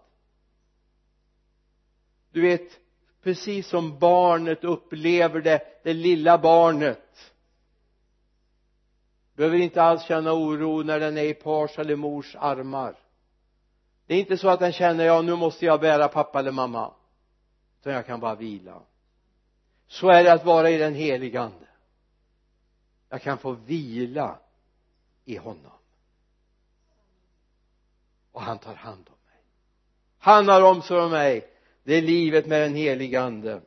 Du 2.32 2.40
vet 2.40 2.78
precis 3.22 3.68
som 3.68 3.98
barnet 3.98 4.64
upplever 4.64 5.40
det 5.40 5.72
det 5.82 5.94
lilla 5.94 6.38
barnet. 6.38 7.32
Behöver 9.34 9.58
inte 9.58 9.82
alls 9.82 10.02
känna 10.02 10.32
oro 10.32 10.82
när 10.82 11.00
den 11.00 11.18
är 11.18 11.22
i 11.22 11.34
pars 11.34 11.78
eller 11.78 11.96
mors 11.96 12.36
armar 12.36 13.01
det 14.12 14.16
är 14.16 14.20
inte 14.20 14.38
så 14.38 14.48
att 14.48 14.60
den 14.60 14.72
känner 14.72 15.04
ja 15.04 15.22
nu 15.22 15.36
måste 15.36 15.66
jag 15.66 15.80
bära 15.80 16.08
pappa 16.08 16.38
eller 16.38 16.52
mamma. 16.52 16.92
Utan 17.80 17.92
jag 17.92 18.06
kan 18.06 18.20
bara 18.20 18.34
vila. 18.34 18.82
Så 19.86 20.08
är 20.08 20.24
det 20.24 20.32
att 20.32 20.44
vara 20.44 20.70
i 20.70 20.78
den 20.78 20.94
heliga 20.94 21.40
ande. 21.40 21.66
Jag 23.08 23.22
kan 23.22 23.38
få 23.38 23.52
vila 23.52 24.38
i 25.24 25.36
honom. 25.36 25.72
Och 28.32 28.42
han 28.42 28.58
tar 28.58 28.74
hand 28.74 29.06
om 29.08 29.16
mig. 29.26 29.42
Han 30.18 30.48
har 30.48 30.62
omsorg 30.62 31.02
om 31.02 31.10
mig. 31.10 31.50
Det 31.84 31.94
är 31.94 32.02
livet 32.02 32.46
med 32.46 32.60
den 32.60 32.74
heliga 32.74 33.22
ande. 33.22 33.60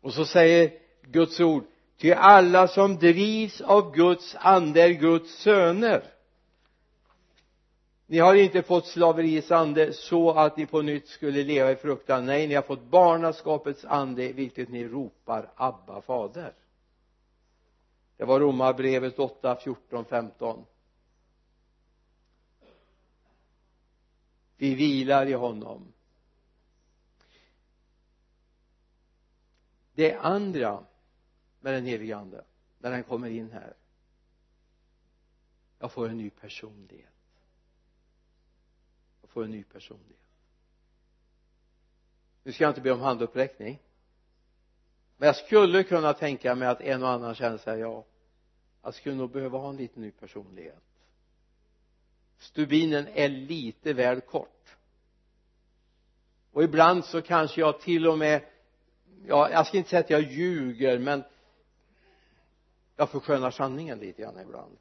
Och 0.00 0.14
så 0.14 0.24
säger 0.24 0.72
Guds 1.02 1.40
ord 1.40 1.64
ty 1.98 2.12
alla 2.12 2.68
som 2.68 2.98
drivs 2.98 3.60
av 3.60 3.94
Guds 3.94 4.36
ande 4.38 4.82
är 4.82 4.90
Guds 4.90 5.34
söner 5.34 6.04
ni 8.12 8.18
har 8.18 8.34
inte 8.34 8.62
fått 8.62 8.86
slaveriets 8.86 9.50
ande 9.50 9.92
så 9.92 10.30
att 10.30 10.56
ni 10.56 10.66
på 10.66 10.82
nytt 10.82 11.08
skulle 11.08 11.44
leva 11.44 11.72
i 11.72 11.76
fruktan. 11.76 12.26
Nej 12.26 12.46
ni 12.46 12.54
har 12.54 12.62
fått 12.62 12.82
barnaskapets 12.82 13.84
ande 13.84 14.32
vilket 14.32 14.68
ni 14.68 14.88
ropar 14.88 15.52
Abba 15.56 16.00
fader. 16.00 16.54
Det 18.16 18.24
var 18.24 18.40
romarbrevet 18.40 19.18
8, 19.18 19.56
14, 19.56 20.04
15 20.04 20.64
vi 24.56 24.74
vilar 24.74 25.26
i 25.26 25.32
honom. 25.32 25.92
Det 29.94 30.14
andra 30.14 30.84
med 31.60 31.74
den 31.74 31.86
helige 31.86 32.16
ande 32.16 32.44
när 32.78 32.90
den 32.90 33.02
kommer 33.02 33.30
in 33.30 33.52
här. 33.52 33.74
Jag 35.78 35.92
får 35.92 36.08
en 36.08 36.16
ny 36.16 36.30
personlighet 36.30 37.11
får 39.32 39.44
en 39.44 39.50
ny 39.50 39.64
personlighet. 39.64 40.18
Nu 42.42 42.52
ska 42.52 42.64
jag 42.64 42.70
inte 42.70 42.80
be 42.80 42.90
om 42.90 43.00
handuppräckning. 43.00 43.82
Men 45.16 45.26
jag 45.26 45.36
skulle 45.36 45.84
kunna 45.84 46.12
tänka 46.12 46.54
mig 46.54 46.68
att 46.68 46.80
en 46.80 47.02
och 47.02 47.08
annan 47.08 47.34
känner 47.34 47.58
sig 47.58 47.78
ja 47.78 48.04
jag 48.82 48.94
skulle 48.94 49.14
nog 49.14 49.30
behöva 49.30 49.58
ha 49.58 49.70
en 49.70 49.76
liten 49.76 50.02
ny 50.02 50.10
personlighet. 50.10 50.82
Stubinen 52.38 53.06
är 53.08 53.28
lite 53.28 53.92
väl 53.92 54.20
kort. 54.20 54.76
Och 56.52 56.62
ibland 56.62 57.04
så 57.04 57.22
kanske 57.22 57.60
jag 57.60 57.80
till 57.80 58.06
och 58.06 58.18
med 58.18 58.44
ja 59.26 59.50
jag 59.50 59.66
ska 59.66 59.76
inte 59.76 59.90
säga 59.90 60.00
att 60.00 60.10
jag 60.10 60.22
ljuger 60.22 60.98
men 60.98 61.24
jag 62.96 63.10
förskönar 63.10 63.50
sanningen 63.50 63.98
lite 63.98 64.22
grann 64.22 64.40
ibland. 64.40 64.78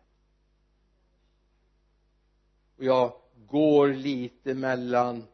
Och 2.77 2.83
jag 2.83 3.20
går 3.51 3.87
lite 3.87 4.53
mellan 4.53 5.27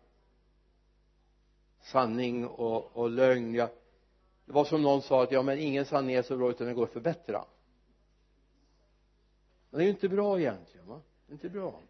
sanning 1.81 2.47
och, 2.47 2.97
och 2.97 3.09
lögn. 3.09 3.55
Ja 3.55 3.69
det 4.45 4.53
var 4.53 4.65
som 4.65 4.81
någon 4.81 5.01
sa 5.01 5.23
att 5.23 5.31
ja 5.31 5.41
men 5.41 5.59
ingen 5.59 5.85
sanning 5.85 6.15
är 6.15 6.21
så 6.21 6.37
bra 6.37 6.49
utan 6.49 6.67
den 6.67 6.75
går 6.75 6.83
att 6.83 6.93
förbättra. 6.93 7.45
Men 9.69 9.77
det 9.77 9.83
är 9.83 9.85
ju 9.85 9.91
inte 9.91 10.09
bra 10.09 10.39
egentligen 10.39 10.87
va? 10.87 11.01
Det 11.25 11.31
är 11.31 11.33
inte 11.33 11.49
bra. 11.49 11.81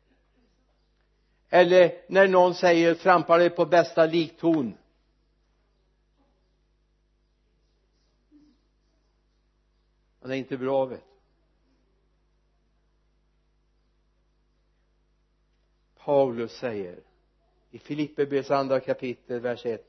Eller 1.50 2.02
när 2.08 2.28
någon 2.28 2.56
säger 2.56 2.96
trampar 2.96 3.40
dig 3.40 3.50
på 3.50 3.66
bästa 3.66 4.06
likton 4.06 4.78
men 10.20 10.30
det 10.30 10.36
är 10.36 10.40
inte 10.40 10.58
bra 10.58 10.86
vet 10.86 11.00
du. 11.00 11.17
Paulus 16.08 16.52
säger 16.52 17.00
i 17.72 17.80
Filipperbrevets 17.80 18.52
andra 18.52 18.80
kapitel 18.80 19.40
vers 19.40 19.66
1 19.66 19.82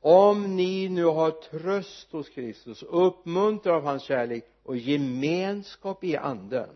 om 0.00 0.56
ni 0.56 0.88
nu 0.88 1.04
har 1.04 1.30
tröst 1.30 2.12
hos 2.12 2.28
Kristus 2.28 2.82
uppmuntran 2.82 3.74
av 3.74 3.82
hans 3.82 4.02
kärlek 4.02 4.44
och 4.62 4.76
gemenskap 4.76 6.04
i 6.04 6.16
anden 6.16 6.68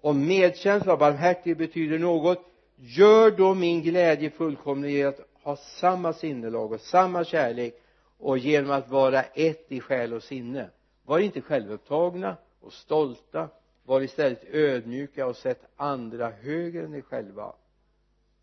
om 0.00 0.26
medkänsla 0.26 0.92
och 0.92 0.98
barmhärtighet 0.98 1.58
betyder 1.58 1.98
något 1.98 2.46
gör 2.76 3.30
då 3.30 3.54
min 3.54 3.82
glädje 3.82 4.30
fullkomlig 4.30 4.94
i 4.94 5.02
att 5.02 5.20
ha 5.42 5.56
samma 5.56 6.12
sinnelag 6.12 6.72
och 6.72 6.80
samma 6.80 7.24
kärlek 7.24 7.82
och 8.18 8.38
genom 8.38 8.70
att 8.70 8.88
vara 8.88 9.22
ett 9.22 9.72
i 9.72 9.80
själ 9.80 10.12
och 10.12 10.22
sinne. 10.22 10.70
Var 11.04 11.18
inte 11.18 11.40
självupptagna 11.40 12.36
och 12.60 12.72
stolta. 12.72 13.48
Var 13.84 14.00
istället 14.00 14.44
ödmjuka 14.44 15.26
och 15.26 15.36
sätt 15.36 15.60
andra 15.76 16.30
högre 16.30 16.84
än 16.84 16.94
er 16.94 17.00
själva 17.00 17.54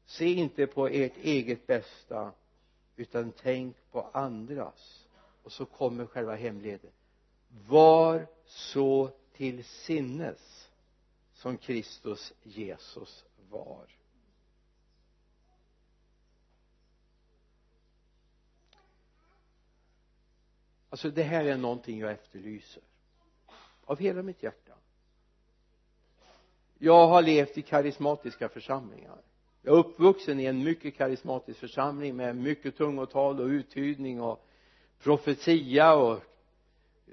se 0.08 0.26
inte 0.26 0.68
på 0.68 0.88
ert 0.88 1.18
eget 1.18 1.68
bästa 1.68 2.34
utan 2.96 3.32
tänk 3.32 3.76
på 3.92 4.02
andras. 4.02 5.08
Och 5.44 5.52
så 5.52 5.66
kommer 5.66 6.06
själva 6.06 6.36
hemligheten. 6.36 6.92
Var 7.68 8.28
så 8.46 9.12
till 9.34 9.64
sinnes 9.64 10.70
som 11.34 11.58
Kristus 11.58 12.34
Jesus 12.44 13.26
var. 13.50 13.88
Alltså 20.90 21.10
det 21.10 21.24
här 21.24 21.46
är 21.46 21.58
någonting 21.58 22.00
jag 22.00 22.12
efterlyser. 22.12 22.84
Av 23.86 24.00
hela 24.00 24.24
mitt 24.24 24.44
hjärta. 24.44 24.74
Jag 26.78 27.08
har 27.08 27.22
levt 27.22 27.58
i 27.58 27.62
karismatiska 27.62 28.50
församlingar 28.50 29.22
jag 29.68 29.76
är 29.76 29.80
uppvuxen 29.80 30.40
i 30.40 30.46
en 30.46 30.64
mycket 30.64 30.98
karismatisk 30.98 31.60
församling 31.60 32.16
med 32.16 32.36
mycket 32.36 32.78
tungotal 32.78 33.40
och 33.40 33.48
uttydning 33.48 34.22
och 34.22 34.46
profetia 35.04 35.96
och 35.96 36.14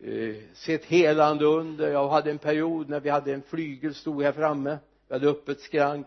eh, 0.02 0.36
sett 0.52 0.84
helande 0.84 1.44
under. 1.44 1.92
Jag 1.92 2.08
hade 2.08 2.30
en 2.30 2.38
period 2.38 2.88
när 2.88 3.00
vi 3.00 3.10
hade 3.10 3.34
en 3.34 3.42
flygel 3.42 3.94
stod 3.94 4.22
här 4.22 4.32
framme. 4.32 4.78
Vi 5.08 5.14
hade 5.14 5.28
öppet 5.28 5.60
skrank. 5.60 6.06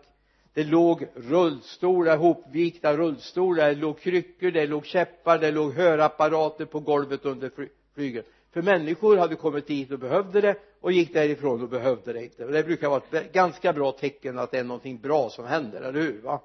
Det 0.52 0.64
låg 0.64 1.06
rullstolar 1.14 2.16
hopvikta 2.16 2.96
rullstolar. 2.96 3.68
Det 3.68 3.74
låg 3.74 4.00
kryckor 4.00 4.50
det 4.50 4.66
låg 4.66 4.86
käppar 4.86 5.38
det 5.38 5.50
låg 5.50 5.72
hörapparater 5.72 6.64
på 6.64 6.80
golvet 6.80 7.24
under 7.24 7.50
flygeln 7.94 8.26
för 8.58 8.62
människor 8.62 9.16
hade 9.16 9.36
kommit 9.36 9.66
dit 9.66 9.90
och 9.90 9.98
behövde 9.98 10.40
det 10.40 10.56
och 10.80 10.92
gick 10.92 11.12
därifrån 11.12 11.62
och 11.62 11.68
behövde 11.68 12.12
det 12.12 12.24
inte. 12.24 12.44
Och 12.44 12.52
det 12.52 12.64
brukar 12.64 12.88
vara 12.88 13.02
ett 13.10 13.32
ganska 13.32 13.72
bra 13.72 13.92
tecken 13.92 14.38
att 14.38 14.50
det 14.50 14.58
är 14.58 14.64
någonting 14.64 15.00
bra 15.00 15.30
som 15.30 15.44
händer, 15.44 15.80
eller 15.80 16.00
hur 16.00 16.20
va? 16.20 16.42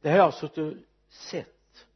Det 0.00 0.08
har 0.08 0.16
jag 0.16 0.24
alltså 0.24 0.48
suttit 0.48 0.58
och 0.58 0.74
sett. 1.08 1.86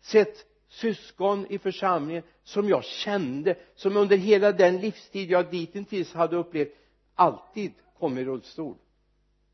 Sett 0.00 0.46
syskon 0.68 1.46
i 1.46 1.58
församlingen 1.58 2.22
som 2.42 2.68
jag 2.68 2.84
kände 2.84 3.56
som 3.74 3.96
under 3.96 4.16
hela 4.16 4.52
den 4.52 4.80
livstid 4.80 5.30
jag 5.30 5.50
ditintills 5.50 6.12
hade 6.12 6.36
upplevt 6.36 6.74
alltid 7.14 7.72
kom 7.98 8.18
i 8.18 8.24
rullstol. 8.24 8.76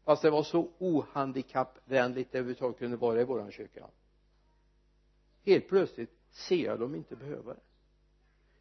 Fast 0.04 0.22
det 0.22 0.30
var 0.30 0.42
så 0.42 0.68
ohandikappvänligt 0.78 2.32
det 2.32 2.38
överhuvudtaget 2.38 2.78
kunde 2.78 2.96
vara 2.96 3.20
i 3.20 3.24
våran 3.24 3.52
kyrka. 3.52 3.86
Helt 5.44 5.68
plötsligt 5.68 6.10
ser 6.34 6.64
jag 6.64 6.80
dem 6.80 6.94
inte 6.94 7.16
behöva 7.16 7.54
det. 7.54 7.60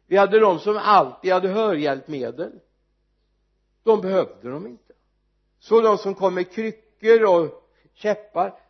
Vi 0.06 0.16
hade 0.16 0.40
de 0.40 0.58
som 0.58 0.76
alltid 0.76 1.32
hade 1.32 1.48
hörhjälpmedel. 1.48 2.60
De 3.82 4.00
behövde 4.00 4.50
dem 4.50 4.66
inte. 4.66 4.92
Så 5.58 5.80
de 5.80 5.98
som 5.98 6.14
kom 6.14 6.34
med 6.34 6.52
kryckor 6.52 7.24
och 7.24 7.70
käppar 7.94 8.60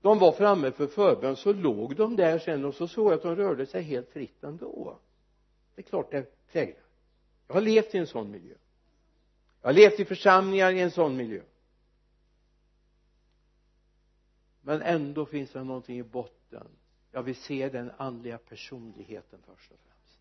de 0.00 0.18
var 0.18 0.32
framme 0.32 0.70
för 0.70 0.86
förbön 0.86 1.36
så 1.36 1.52
låg 1.52 1.96
de 1.96 2.16
där 2.16 2.38
sen 2.38 2.64
och 2.64 2.74
så 2.74 2.88
såg 2.88 3.06
jag 3.06 3.12
att 3.12 3.22
de 3.22 3.36
rörde 3.36 3.66
sig 3.66 3.82
helt 3.82 4.10
fritt 4.10 4.44
ändå. 4.44 4.98
Det 5.74 5.80
är 5.80 5.84
klart 5.84 6.10
det 6.10 6.46
präglar. 6.52 6.84
Jag 7.46 7.54
har 7.54 7.60
levt 7.60 7.94
i 7.94 7.98
en 7.98 8.06
sån 8.06 8.30
miljö. 8.30 8.54
Jag 9.60 9.68
har 9.68 9.74
levt 9.74 10.00
i 10.00 10.04
församlingar 10.04 10.72
i 10.72 10.80
en 10.80 10.90
sån 10.90 11.16
miljö. 11.16 11.42
Men 14.62 14.82
ändå 14.82 15.26
finns 15.26 15.50
det 15.50 15.64
någonting 15.64 15.98
i 15.98 16.02
botten 16.02 16.66
jag 17.12 17.22
vill 17.22 17.36
se 17.36 17.68
den 17.68 17.90
andliga 17.96 18.38
personligheten 18.38 19.38
först 19.46 19.70
och 19.70 19.78
främst. 19.78 20.20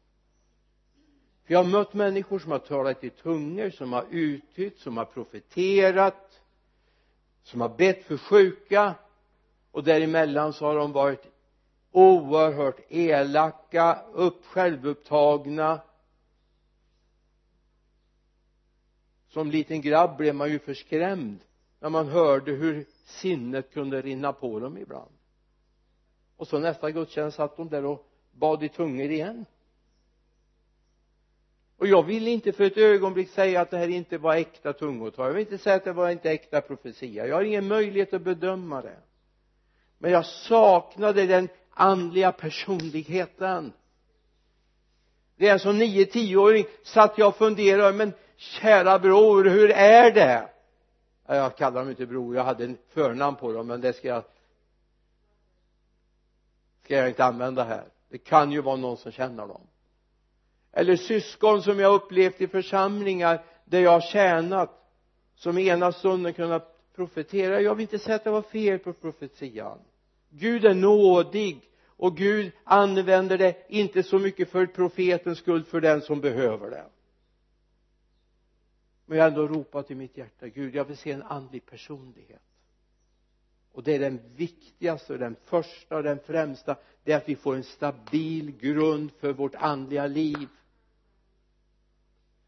För 1.43 1.53
jag 1.53 1.63
har 1.63 1.71
mött 1.71 1.93
människor 1.93 2.39
som 2.39 2.51
har 2.51 2.59
talat 2.59 3.03
i 3.03 3.09
tungor 3.09 3.69
som 3.69 3.93
har 3.93 4.05
uttytt 4.09 4.79
som 4.79 4.97
har 4.97 5.05
profeterat 5.05 6.41
som 7.43 7.61
har 7.61 7.69
bett 7.69 8.03
för 8.03 8.17
sjuka 8.17 8.95
och 9.71 9.83
däremellan 9.83 10.53
så 10.53 10.65
har 10.65 10.75
de 10.75 10.91
varit 10.91 11.25
oerhört 11.91 12.79
elaka 12.89 14.01
upp, 14.13 14.45
självupptagna. 14.45 15.81
Som 19.27 19.51
liten 19.51 19.81
grabb 19.81 20.17
blev 20.17 20.35
man 20.35 20.49
ju 20.49 20.59
förskrämd 20.59 21.39
när 21.79 21.89
man 21.89 22.07
hörde 22.07 22.51
hur 22.51 22.85
sinnet 23.05 23.73
kunde 23.73 24.01
rinna 24.01 24.33
på 24.33 24.59
dem 24.59 24.77
ibland 24.77 25.11
och 26.39 26.47
så 26.47 26.59
nästa 26.59 26.91
gudstjänst 26.91 27.37
satt 27.37 27.57
de 27.57 27.69
där 27.69 27.85
och 27.85 28.05
bad 28.31 28.63
i 28.63 28.69
tungor 28.69 29.11
igen. 29.11 29.45
Och 31.77 31.87
jag 31.87 32.03
vill 32.03 32.27
inte 32.27 32.51
för 32.51 32.63
ett 32.63 32.77
ögonblick 32.77 33.29
säga 33.29 33.61
att 33.61 33.71
det 33.71 33.77
här 33.77 33.87
inte 33.87 34.17
var 34.17 34.35
äkta 34.35 34.73
tungotal 34.73 35.25
jag. 35.25 35.33
Vill 35.33 35.41
inte 35.41 35.57
säga 35.57 35.75
att 35.75 35.83
det 35.83 35.93
var 35.93 36.09
inte 36.09 36.31
äkta 36.31 36.61
profetia. 36.61 37.27
Jag 37.27 37.35
har 37.35 37.43
ingen 37.43 37.67
möjlighet 37.67 38.13
att 38.13 38.21
bedöma 38.21 38.81
det. 38.81 38.97
Men 39.97 40.11
jag 40.11 40.25
saknade 40.25 41.25
den 41.25 41.49
andliga 41.69 42.31
personligheten. 42.31 43.73
Redan 45.37 45.59
som 45.59 45.77
nio 45.77 46.05
tioåring 46.05 46.65
satt 46.83 47.17
jag 47.17 47.27
och 47.27 47.35
funderade 47.35 47.97
men 47.97 48.13
kära 48.37 48.99
bror 48.99 49.45
hur 49.45 49.71
är 49.71 50.11
det? 50.11 50.49
Jag 51.27 51.57
kallar 51.57 51.79
dem 51.79 51.89
inte 51.89 52.05
bror 52.05 52.35
jag 52.35 52.43
hade 52.43 52.63
en 52.63 52.77
förnamn 52.89 53.35
på 53.35 53.53
dem 53.53 53.67
men 53.67 53.81
det 53.81 53.93
ska 53.93 54.07
jag 54.07 54.23
ska 56.89 56.97
jag 56.97 57.09
inte 57.09 57.25
använda 57.25 57.63
här. 57.63 57.85
Det 58.09 58.17
kan 58.17 58.51
ju 58.51 58.61
vara 58.61 58.75
någon 58.75 58.97
som 58.97 59.11
känner 59.11 59.47
dem. 59.47 59.61
Eller 60.71 60.95
syskon 60.95 61.63
som 61.63 61.79
jag 61.79 61.93
upplevt 61.93 62.41
i 62.41 62.47
församlingar 62.47 63.43
där 63.65 63.79
jag 63.79 63.91
har 63.91 64.01
tjänat 64.01 64.91
som 65.35 65.57
ena 65.57 65.91
stunden 65.91 66.33
kunnat 66.33 66.93
profetera. 66.95 67.61
Jag 67.61 67.75
vill 67.75 67.81
inte 67.81 67.99
säga 67.99 68.15
att 68.15 68.23
det 68.23 68.29
var 68.29 68.41
fel 68.41 68.79
på 68.79 68.93
profetian. 68.93 69.79
Gud 70.29 70.65
är 70.65 70.73
nådig 70.73 71.69
och 71.85 72.17
Gud 72.17 72.51
använder 72.63 73.37
det 73.37 73.65
inte 73.67 74.03
så 74.03 74.19
mycket 74.19 74.49
för 74.49 74.65
profetens 74.65 75.37
skull 75.37 75.63
för 75.63 75.81
den 75.81 76.01
som 76.01 76.21
behöver 76.21 76.69
det. 76.69 76.85
Men 79.05 79.17
jag 79.17 79.25
har 79.25 79.29
ändå 79.29 79.47
ropat 79.47 79.91
i 79.91 79.95
mitt 79.95 80.17
hjärta 80.17 80.47
Gud 80.47 80.75
jag 80.75 80.85
vill 80.85 80.97
se 80.97 81.11
en 81.11 81.23
andlig 81.23 81.65
personlighet 81.65 82.48
och 83.73 83.83
det 83.83 83.95
är 83.95 83.99
den 83.99 84.19
viktigaste 84.35 85.13
och 85.13 85.19
den 85.19 85.35
första 85.45 85.97
och 85.97 86.03
den 86.03 86.19
främsta. 86.25 86.75
Det 87.03 87.11
är 87.11 87.17
att 87.17 87.29
vi 87.29 87.35
får 87.35 87.55
en 87.55 87.63
stabil 87.63 88.51
grund 88.51 89.11
för 89.19 89.33
vårt 89.33 89.55
andliga 89.55 90.07
liv. 90.07 90.47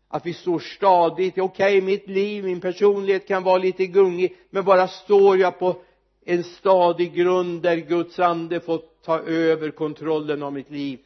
Att 0.08 0.26
vi 0.26 0.34
står 0.34 0.60
stadigt 0.60 1.38
okej 1.38 1.78
okay, 1.78 1.82
mitt 1.82 2.08
liv, 2.08 2.44
min 2.44 2.62
personlighet 2.62 3.28
kan 3.28 3.44
vara 3.44 3.58
lite 3.58 3.86
gungig 3.86 4.38
men 4.50 4.66
bara 4.66 4.88
står 4.88 5.38
jag 5.38 5.60
på 5.60 5.82
en 6.26 6.44
stadig 6.44 7.14
grund 7.14 7.62
där 7.62 7.78
Guds 7.78 8.20
ande 8.20 8.60
får 8.60 8.82
ta 9.02 9.20
över 9.20 9.72
kontrollen 9.72 10.44
av 10.44 10.54
mitt 10.54 10.70
liv 10.70 11.00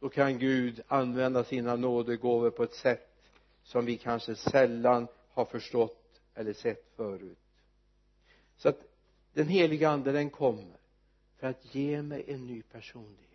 då 0.00 0.08
kan 0.08 0.38
Gud 0.38 0.80
använda 0.88 1.44
sina 1.44 1.76
nådegåvor 1.76 2.50
på 2.50 2.62
ett 2.62 2.74
sätt 2.74 3.22
som 3.62 3.84
vi 3.84 3.96
kanske 3.96 4.34
sällan 4.34 5.06
har 5.32 5.44
förstått 5.44 5.99
eller 6.34 6.52
sett 6.52 6.92
förut. 6.96 7.38
Så 8.56 8.68
att 8.68 8.80
den 9.32 9.48
heliga 9.48 9.90
ande 9.90 10.12
den 10.12 10.30
kommer 10.30 10.76
för 11.36 11.46
att 11.46 11.74
ge 11.74 12.02
mig 12.02 12.24
en 12.28 12.46
ny 12.46 12.62
personlighet. 12.62 13.30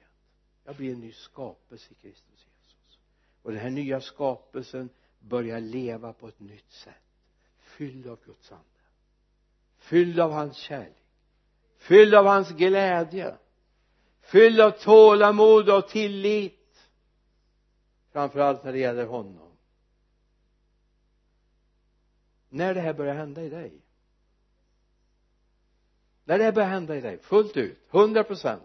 Jag 0.66 0.76
blir 0.76 0.93
en 0.93 1.00
ny 1.00 1.12
skapelse 1.12 1.91
i 1.91 1.96
Kristus 1.96 2.48
Jesus. 2.48 3.00
Och 3.41 3.52
den 3.52 3.62
här 3.62 3.70
nya 3.70 4.02
skapelsen 4.02 4.89
börjar 5.20 5.60
leva 5.60 6.14
på 6.14 6.28
ett 6.28 6.39
nytt 6.39 6.72
sätt. 6.72 6.93
Fylld 7.60 8.08
av 8.08 8.20
Guds 8.26 8.52
ande. 8.52 8.64
Fylld 9.78 10.20
av 10.20 10.32
hans 10.32 10.58
kärlek. 10.58 11.04
Fylld 11.78 12.16
av 12.16 12.26
hans 12.26 12.52
glädje. 12.52 13.36
Fylld 14.22 14.60
av 14.60 14.72
tålamod 14.72 15.70
och 15.70 15.88
tillit. 15.88 16.89
Framförallt 18.12 18.64
när 18.64 18.72
det 18.72 18.80
gäller 18.80 19.06
honom. 19.06 19.45
När 22.56 22.74
det 22.74 22.82
här 22.82 22.93
börjar 22.93 23.16
hända 23.16 23.43
i 23.43 23.49
dig? 23.49 23.72
När 26.24 26.38
det 26.38 26.43
här 26.43 26.51
börjar 26.51 26.70
hända 26.70 26.95
i 26.95 27.01
dig? 27.01 27.20
Fullt 27.20 27.58
ut, 27.58 27.78
hundra 27.89 28.24
procent. 28.24 28.64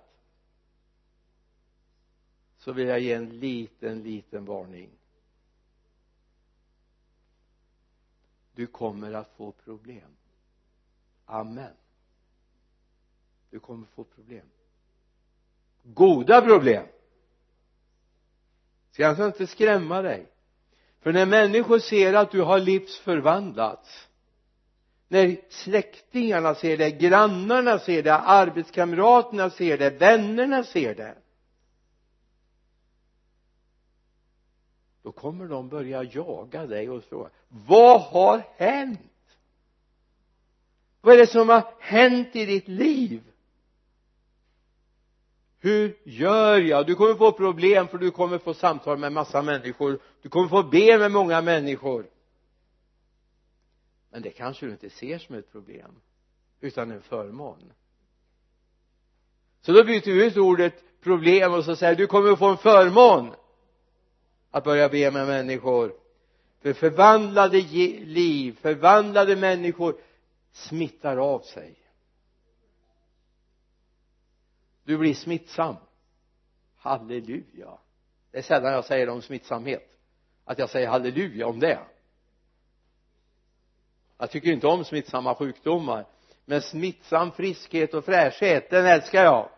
Så 2.59 2.72
vill 2.72 2.86
jag 2.86 3.01
ge 3.01 3.12
en 3.12 3.38
liten 3.38 4.03
liten 4.03 4.45
varning. 4.45 4.91
Du 8.55 8.66
kommer 8.66 9.12
att 9.12 9.30
få 9.36 9.53
problem. 9.53 10.16
Amen. 11.24 11.74
Du 13.51 13.61
kommer 13.61 13.86
få 13.86 14.05
problem. 14.05 14.47
Goda 15.82 16.43
problem. 16.43 16.86
Ska 18.91 19.03
jag 19.03 19.11
alltså 19.11 19.26
inte 19.26 19.47
skrämma 19.47 20.03
dig? 20.03 20.26
För 21.01 21.12
när 21.12 21.26
människor 21.26 21.78
ser 21.78 22.14
att 22.14 22.30
du 22.30 22.42
har 22.42 22.59
livsförvandlats 22.59 24.09
när 25.09 25.36
släktingarna 25.48 26.55
ser 26.55 26.76
det, 26.76 26.90
grannarna 26.90 27.78
ser 27.78 28.03
det, 28.03 28.14
arbetskamraterna 28.14 29.51
ser 29.51 29.78
det, 29.78 29.90
vännerna 29.90 30.64
ser 30.64 30.94
det 30.94 31.14
då 35.03 35.12
kommer 35.12 35.46
de 35.46 35.68
börja 35.68 36.03
jaga 36.03 36.66
dig 36.66 36.90
och 36.90 37.05
fråga 37.05 37.30
vad 37.48 38.01
har 38.01 38.42
hänt? 38.57 39.01
Vad 41.01 41.14
är 41.14 41.18
det 41.18 41.26
som 41.26 41.48
har 41.48 41.74
hänt 41.80 42.36
i 42.36 42.46
ditt 42.46 42.68
liv? 42.68 43.30
Hur 45.61 45.97
gör 46.05 46.59
jag? 46.59 46.87
Du 46.87 46.95
kommer 46.95 47.15
få 47.15 47.33
problem 47.33 47.89
för 47.89 47.99
du 47.99 48.11
kommer 48.11 48.39
få 48.39 48.55
samtal 48.55 48.99
med 48.99 49.13
massa 49.13 49.43
människor. 49.43 49.99
Du 50.23 50.29
kommer 50.29 50.49
få 50.49 50.63
be 50.63 50.99
med 50.99 51.13
många 51.13 51.43
människor. 51.43 52.07
Men 54.11 54.23
det 54.23 54.31
kanske 54.31 54.67
du 54.67 54.73
inte 54.73 54.91
ser 54.91 55.19
som 55.19 55.35
ett 55.35 55.53
problem 55.53 55.91
utan 56.61 56.91
en 56.91 57.03
förmån. 57.03 57.73
Så 59.61 59.73
då 59.73 59.85
byter 59.85 60.13
vi 60.13 60.27
ut 60.27 60.37
ordet 60.37 61.01
problem 61.01 61.53
och 61.53 61.65
så 61.65 61.77
säger 61.77 61.95
du 61.95 62.07
kommer 62.07 62.33
att 62.33 62.39
få 62.39 62.49
en 62.49 62.57
förmån 62.57 63.35
att 64.51 64.65
börja 64.65 64.89
be 64.89 65.11
med 65.11 65.27
människor. 65.27 65.95
För 66.63 66.73
förvandlade 66.73 67.61
liv 67.61 68.59
förvandlade 68.61 69.37
människor 69.37 69.97
smittar 70.53 71.17
av 71.17 71.41
sig 71.41 71.75
du 74.91 74.99
blir 74.99 75.14
smittsam. 75.14 75.76
Halleluja. 76.76 77.78
Det 78.30 78.38
är 78.38 78.43
sällan 78.43 78.72
jag 78.72 78.84
säger 78.84 79.09
om 79.09 79.22
smittsamhet. 79.22 79.91
Att 80.45 80.59
jag 80.59 80.70
säger 80.70 80.88
halleluja 80.88 81.47
om 81.47 81.61
det. 81.61 81.78
Jag 84.18 84.30
tycker 84.30 84.53
inte 84.53 84.66
om 84.66 84.84
smittsamma 84.84 85.34
sjukdomar. 85.34 86.07
Men 86.45 86.62
smittsam 86.62 87.32
friskhet 87.32 87.95
och 87.95 88.05
fräschhet 88.05 88.70
den 88.70 88.86
älskar 88.86 89.24
jag. 89.24 89.49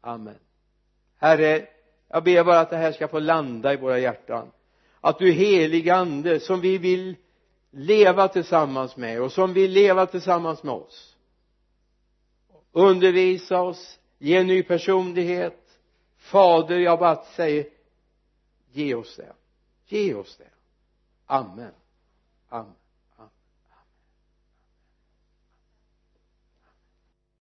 Amen. 0.00 0.38
Herre 1.16 1.66
jag 2.08 2.24
ber 2.24 2.44
bara 2.44 2.60
att 2.60 2.70
det 2.70 2.76
här 2.76 2.92
ska 2.92 3.08
få 3.08 3.18
landa 3.18 3.72
i 3.72 3.76
våra 3.76 3.98
hjärtan. 3.98 4.50
Att 5.00 5.18
du 5.18 5.32
helig 5.32 5.90
ande 5.90 6.40
som 6.40 6.60
vi 6.60 6.78
vill 6.78 7.16
leva 7.70 8.28
tillsammans 8.28 8.96
med 8.96 9.22
och 9.22 9.32
som 9.32 9.52
vill 9.52 9.70
leva 9.70 10.06
tillsammans 10.06 10.62
med 10.62 10.74
oss 10.74 11.11
undervisa 12.72 13.62
oss 13.62 13.98
ge 14.18 14.36
en 14.36 14.46
ny 14.46 14.62
personlighet. 14.62 15.78
Fader 16.16 16.78
jag 16.78 16.98
bara 16.98 17.24
säger 17.24 17.66
ge 18.72 18.94
oss 18.94 19.16
det. 19.16 19.32
Ge 19.86 20.14
oss 20.14 20.36
det. 20.36 20.50
Amen. 21.26 21.72
Amen. 22.48 22.74